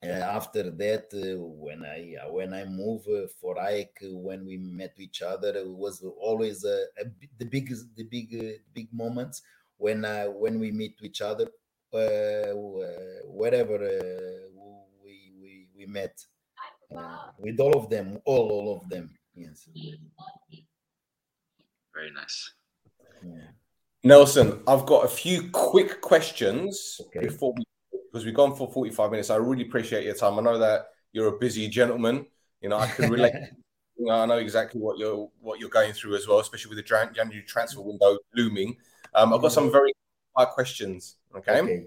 [0.00, 4.56] uh, after that, uh, when I uh, when I moved uh, for AEK, when we
[4.56, 6.84] met each other, it was always a
[7.36, 9.42] the biggest the big big moments
[9.76, 11.48] when I, when we meet each other,
[11.90, 13.78] wherever
[15.04, 16.18] we, we we met
[16.96, 19.14] uh, with all of them, all all of them.
[19.34, 19.68] Yes.
[21.94, 22.52] Very nice.
[23.24, 23.50] Yeah.
[24.04, 27.26] Nelson, I've got a few quick questions Okay.
[27.26, 27.64] before we
[28.10, 29.30] because we've gone for 45 minutes.
[29.30, 30.38] I really appreciate your time.
[30.38, 32.26] I know that you're a busy gentleman.
[32.60, 33.34] You know, I can relate.
[33.96, 36.78] you know, I know exactly what you're what you're going through as well, especially with
[36.78, 38.76] the Jan- January transfer window looming.
[39.14, 39.92] Um, I've got some very
[40.36, 41.16] hard questions.
[41.36, 41.60] Okay?
[41.60, 41.86] Okay.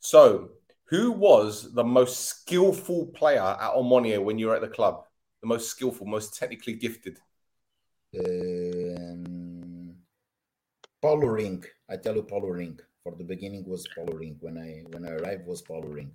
[0.00, 0.50] So,
[0.86, 5.04] who was the most skillful player at Omonia when you were at the club?
[5.40, 7.18] The most skillful, most technically gifted.
[8.18, 9.94] Um,
[11.00, 11.64] Paulo Ring.
[11.88, 12.78] I tell you, Paulo Ring.
[13.02, 14.36] For the beginning was Paulo Ring.
[14.40, 16.14] When I when I arrived was Paulo Ring.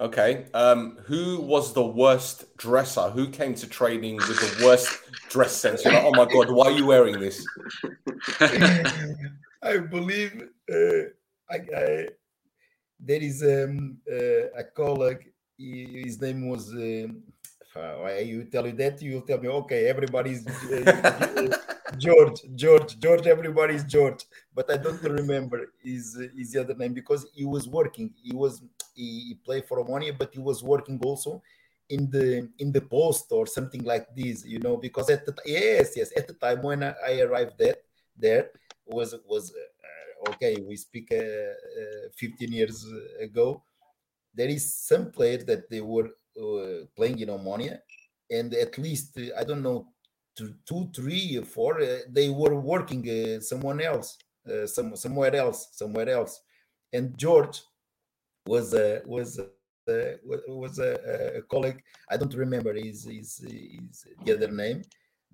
[0.00, 0.46] Okay.
[0.52, 3.10] Um, who was the worst dresser?
[3.10, 4.98] Who came to training with the worst
[5.30, 5.84] dress sense?
[5.84, 7.46] You're like, oh my god, why are you wearing this?
[9.66, 10.32] I believe
[10.72, 11.02] uh,
[11.50, 12.08] I, I,
[13.00, 15.32] there is um, uh, a colleague.
[15.58, 16.72] His name was.
[16.72, 17.22] Um,
[17.74, 19.02] uh, will tell you that.
[19.02, 21.58] You tell me, okay, everybody's uh,
[21.98, 23.26] George, George, George.
[23.26, 28.14] Everybody's George, but I don't remember his his other name because he was working.
[28.22, 28.62] He was
[28.94, 31.42] he, he played for Omonia, but he was working also
[31.90, 34.44] in the in the post or something like this.
[34.46, 37.76] You know, because at the yes, yes, at the time when I, I arrived there,
[38.16, 38.50] there
[38.86, 40.56] was was uh, okay.
[40.60, 42.86] We speak uh, uh, 15 years
[43.20, 43.62] ago.
[44.34, 46.10] There is some players that they were
[46.96, 47.78] playing in Omonia,
[48.30, 49.88] and at least I don't know
[50.36, 51.80] two, three, four.
[51.80, 54.18] Uh, they were working uh, someone else,
[54.50, 56.40] uh, some somewhere else, somewhere else.
[56.92, 57.62] And George
[58.46, 59.40] was uh, was
[60.24, 61.82] wa- was a, a colleague.
[62.10, 64.82] I don't remember his his, his the other name,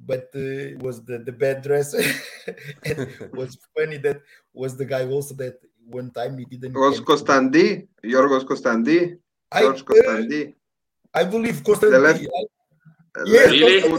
[0.05, 2.03] but uh, was the the bad dresser.
[2.85, 4.21] and was funny that
[4.53, 6.75] was the guy also that one time he didn't.
[6.75, 9.17] Was Costandi, Yorgos Costandi,
[9.51, 10.55] I, George uh, Costandi.
[11.15, 12.29] I believe left- Constantine.
[13.15, 13.83] Uh, yes, Really?
[13.83, 13.99] uh,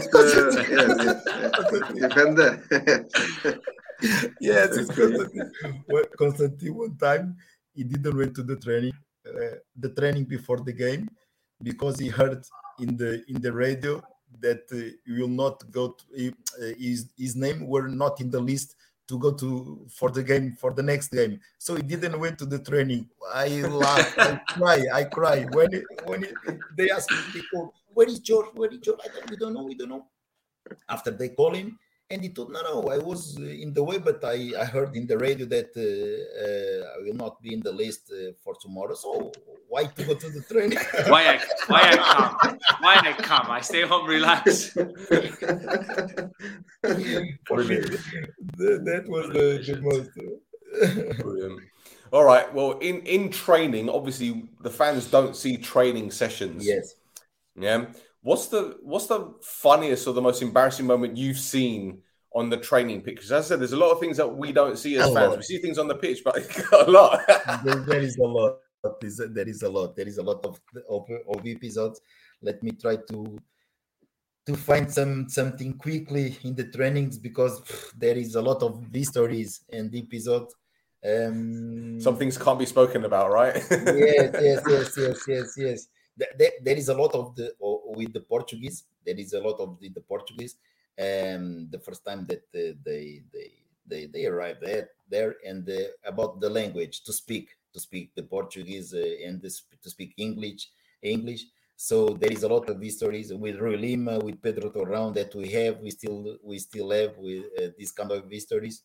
[1.94, 2.50] yes, defender.
[4.40, 5.50] yes, it's Constantine.
[5.86, 7.36] Well, Constantine one time
[7.74, 8.92] he didn't went to the training,
[9.26, 11.08] uh, the training before the game,
[11.62, 12.42] because he heard
[12.80, 14.02] in the in the radio
[14.40, 15.88] that uh, will not go.
[15.92, 18.76] To, uh, his his name were not in the list
[19.08, 21.40] to go to for the game for the next game.
[21.58, 23.08] So he didn't went to the training.
[23.32, 26.34] I laugh, I cry, I cry when it, when it,
[26.76, 28.48] they ask me people, where is George?
[28.54, 29.00] Where is George?
[29.04, 29.62] I don't, we don't know.
[29.64, 30.06] We don't know.
[30.88, 31.78] After they call him,
[32.10, 34.94] and he told, no, no, I was uh, in the way, but I, I heard
[34.94, 38.54] in the radio that uh, uh, I will not be in the list uh, for
[38.60, 38.94] tomorrow.
[38.94, 39.32] So
[39.68, 40.78] why to go to the training?
[41.08, 42.58] Why I why I come?
[42.80, 43.50] Why I come?
[43.50, 44.70] I stay home, relax.
[47.48, 47.76] For me,
[48.58, 50.10] that was the, the most.
[51.18, 51.60] Brilliant.
[52.12, 52.52] All right.
[52.54, 56.64] Well, in in training, obviously the fans don't see training sessions.
[56.66, 56.94] yes.
[57.56, 57.86] Yeah.
[58.24, 62.00] What's the what's the funniest or the most embarrassing moment you've seen
[62.32, 63.16] on the training pitch?
[63.16, 65.12] Because as I said, there's a lot of things that we don't see as A
[65.12, 65.28] fans.
[65.28, 65.36] lot.
[65.36, 66.34] We see things on the pitch, but
[66.72, 67.20] a lot.
[67.62, 68.56] there, there is a lot.
[68.82, 69.94] There is a lot.
[69.94, 70.58] There is a lot of,
[70.88, 72.00] of of episodes.
[72.40, 73.38] Let me try to
[74.46, 78.82] to find some something quickly in the trainings because pff, there is a lot of
[78.92, 80.54] histories and episodes.
[81.04, 83.54] Um, Some things can't be spoken about, right?
[83.70, 85.88] yes, yes, yes, yes, yes, yes.
[86.18, 88.84] Th- th- There is a lot of the with the Portuguese.
[89.04, 90.56] There is a lot of the, the Portuguese.
[90.98, 93.50] Um, the first time that uh, they they
[93.86, 95.74] they they arrived there there and uh,
[96.06, 99.50] about the language to speak to speak the Portuguese uh, and the,
[99.82, 100.68] to speak English
[101.02, 101.46] English.
[101.76, 105.50] So there is a lot of histories with Rui Lima, with Pedro Torrão that we
[105.50, 105.80] have.
[105.80, 108.84] We still we still have with uh, kind of histories,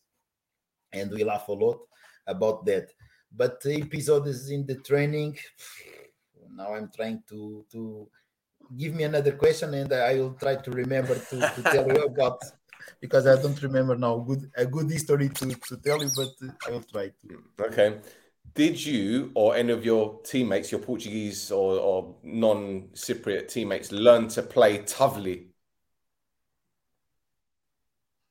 [0.92, 1.80] and we laugh a lot
[2.26, 2.90] about that.
[3.32, 5.38] But the episodes in the training,
[6.60, 8.08] now I'm trying to to
[8.76, 12.40] give me another question, and I will try to remember to, to tell you about
[13.00, 16.32] because I don't remember now good a good history to, to tell you, but
[16.66, 17.28] I will try to.
[17.68, 17.98] okay.
[18.52, 24.42] Did you or any of your teammates, your Portuguese or, or non-Cypriot teammates, learn to
[24.42, 25.46] play tavli?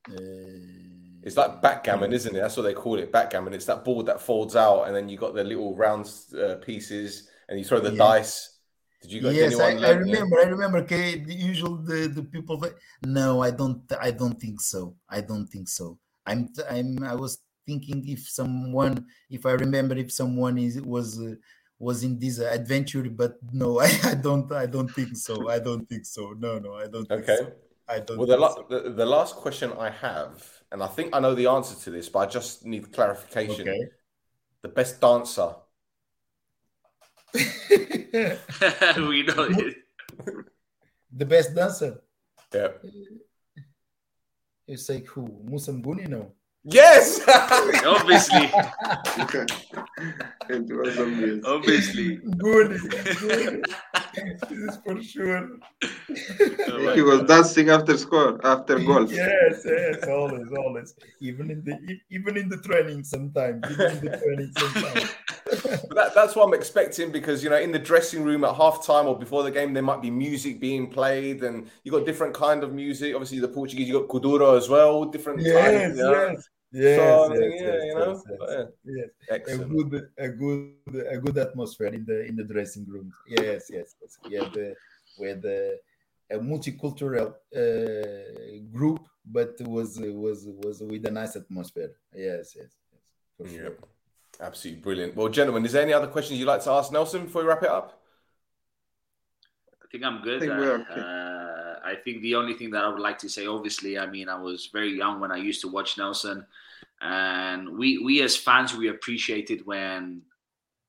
[0.10, 0.80] Uh,
[1.24, 2.40] It's like backgammon, isn't it?
[2.40, 3.54] That's what they call it, backgammon.
[3.54, 7.30] It's that board that folds out, and then you got the little round uh, pieces,
[7.50, 7.98] and you throw the Yeah.
[7.98, 8.56] dice.
[9.02, 9.22] Did you?
[9.22, 10.40] did yes, I, I remember.
[10.40, 10.78] I remember.
[10.80, 12.58] Okay, the usual the, the people.
[12.58, 12.74] That,
[13.06, 13.82] no, I don't.
[14.00, 14.96] I don't think so.
[15.10, 15.98] I don't think so.
[16.26, 16.50] I'm.
[16.70, 17.02] I'm.
[17.04, 21.36] I was thinking if someone, if I remember, if someone is was uh,
[21.80, 24.52] was in this adventure, but no, I, I don't.
[24.52, 25.50] I don't think so.
[25.50, 26.34] I don't think so.
[26.38, 27.08] No, no, I don't.
[27.08, 27.38] Think Okay.
[27.38, 27.52] so.
[27.88, 28.18] I don't.
[28.18, 31.48] Well, the, la- the, the last question I have, and I think I know the
[31.48, 33.62] answer to this, but I just need clarification.
[33.70, 33.88] Okay.
[34.62, 35.56] The best dancer.
[38.98, 39.78] we know it.
[41.12, 42.02] the best dancer.
[42.54, 42.70] Yeah.
[44.68, 45.28] You say who?
[45.46, 46.08] Musambuni?
[46.08, 46.34] No.
[46.66, 47.22] Yes.
[47.86, 48.52] Obviously,
[50.50, 51.46] it was obvious.
[51.46, 52.16] obviously.
[52.38, 52.72] Good.
[52.72, 53.64] Guni.
[54.50, 55.50] this is for sure.
[56.96, 59.12] He was dancing after score, after goals.
[59.12, 60.96] Yes, yes, always, always.
[61.22, 63.64] Even in the even in the training sometimes.
[63.72, 65.16] Even in the training sometimes.
[65.96, 69.18] that, that's what I'm expecting because you know in the dressing room at halftime or
[69.18, 72.74] before the game there might be music being played and you got different kind of
[72.74, 73.16] music.
[73.16, 75.42] Obviously the Portuguese you got kuduro as well, different.
[75.42, 76.28] yes, kinds, you know?
[76.32, 76.49] yes.
[76.72, 79.60] Yes, So, yes, think, yes, yeah, you know, yes, yes, yes.
[79.60, 80.74] a good a good
[81.10, 84.18] a good atmosphere in the in the dressing room yes yes, yes.
[84.30, 84.76] yeah the
[85.18, 85.80] with the
[86.30, 93.02] a multicultural uh, group but was was was with a nice atmosphere yes yes yes
[93.36, 93.62] for Yeah.
[93.70, 93.78] sure
[94.42, 95.16] Absolutely brilliant.
[95.18, 97.62] Well, gentlemen, is there any other questions you'd like to ask Nelson before we wrap
[97.64, 98.02] it up?
[99.84, 100.38] I think I'm good.
[100.38, 101.02] I think Uh, we're okay.
[101.02, 104.30] uh, I think the only thing that I would like to say, obviously, I mean,
[104.30, 106.46] I was very young when I used to watch Nelson,
[107.02, 110.22] and we we as fans we appreciated when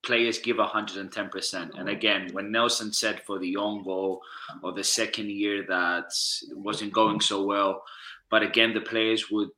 [0.02, 1.78] players give 110%.
[1.78, 4.22] And again, when Nelson said for the young goal
[4.62, 6.10] or the second year that
[6.52, 7.82] wasn't going so well,
[8.30, 9.50] but again, the players would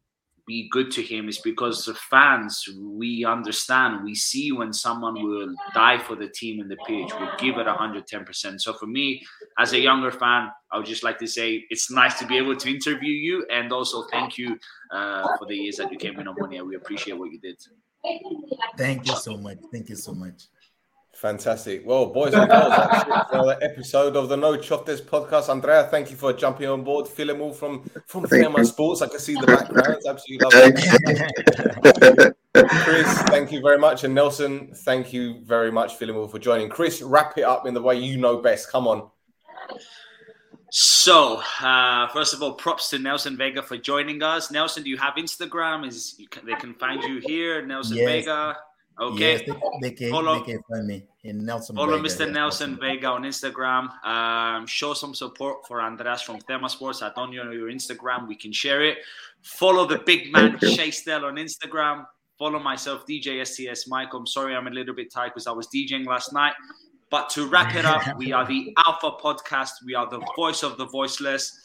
[0.46, 5.54] be good to him is because the fans we understand we see when someone will
[5.74, 9.22] die for the team in the pitch will give it 110% so for me
[9.58, 12.56] as a younger fan i would just like to say it's nice to be able
[12.56, 14.58] to interview you and also thank you
[14.90, 16.66] uh, for the years that you came in Omonia.
[16.66, 17.56] we appreciate what you did.
[18.76, 19.58] Thank you so much.
[19.70, 20.48] Thank you so much
[21.22, 21.86] Fantastic.
[21.86, 25.48] Well, boys and girls, that's it for another episode of the No Chotes podcast.
[25.48, 27.06] Andrea, thank you for jumping on board.
[27.06, 28.64] Philemon from from Thank Thema.
[28.64, 29.02] Sports.
[29.02, 29.98] I can see the background.
[29.98, 30.82] It's absolutely lovely.
[32.82, 34.02] Chris, thank you very much.
[34.02, 36.68] And Nelson, thank you very much, Philemon, for joining.
[36.68, 38.68] Chris, wrap it up in the way you know best.
[38.72, 39.08] Come on.
[40.70, 44.96] so uh, first of all props to nelson veiga for joining us nelson do you
[44.96, 48.08] have instagram is you can, they can find you here nelson Yes.
[48.26, 48.54] veiga
[49.00, 52.26] okay yes they, they can Follow- they can find me in nelson Follow Veiga, Mr.
[52.26, 54.04] yes, Nelson Veiga on Instagram.
[54.04, 57.00] Um, show some support for Andreas from Thema Sports.
[57.02, 58.26] I don't know your Instagram.
[58.26, 58.98] We can share it.
[59.42, 60.70] Follow the big man Thank you.
[60.74, 62.04] Shay Stell on Instagram.
[62.38, 64.08] Follow myself, DJ STS Mike.
[64.14, 66.54] I'm sorry I'm a little bit tired because I was DJing last night.
[67.08, 69.70] But to wrap it up, we are the Alpha Podcast.
[69.86, 71.60] We are the voice of the voiceless.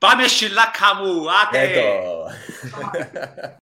[0.00, 1.28] Bame Shilakamu.
[1.52, 1.72] Ade.
[1.72, 3.50] Edo.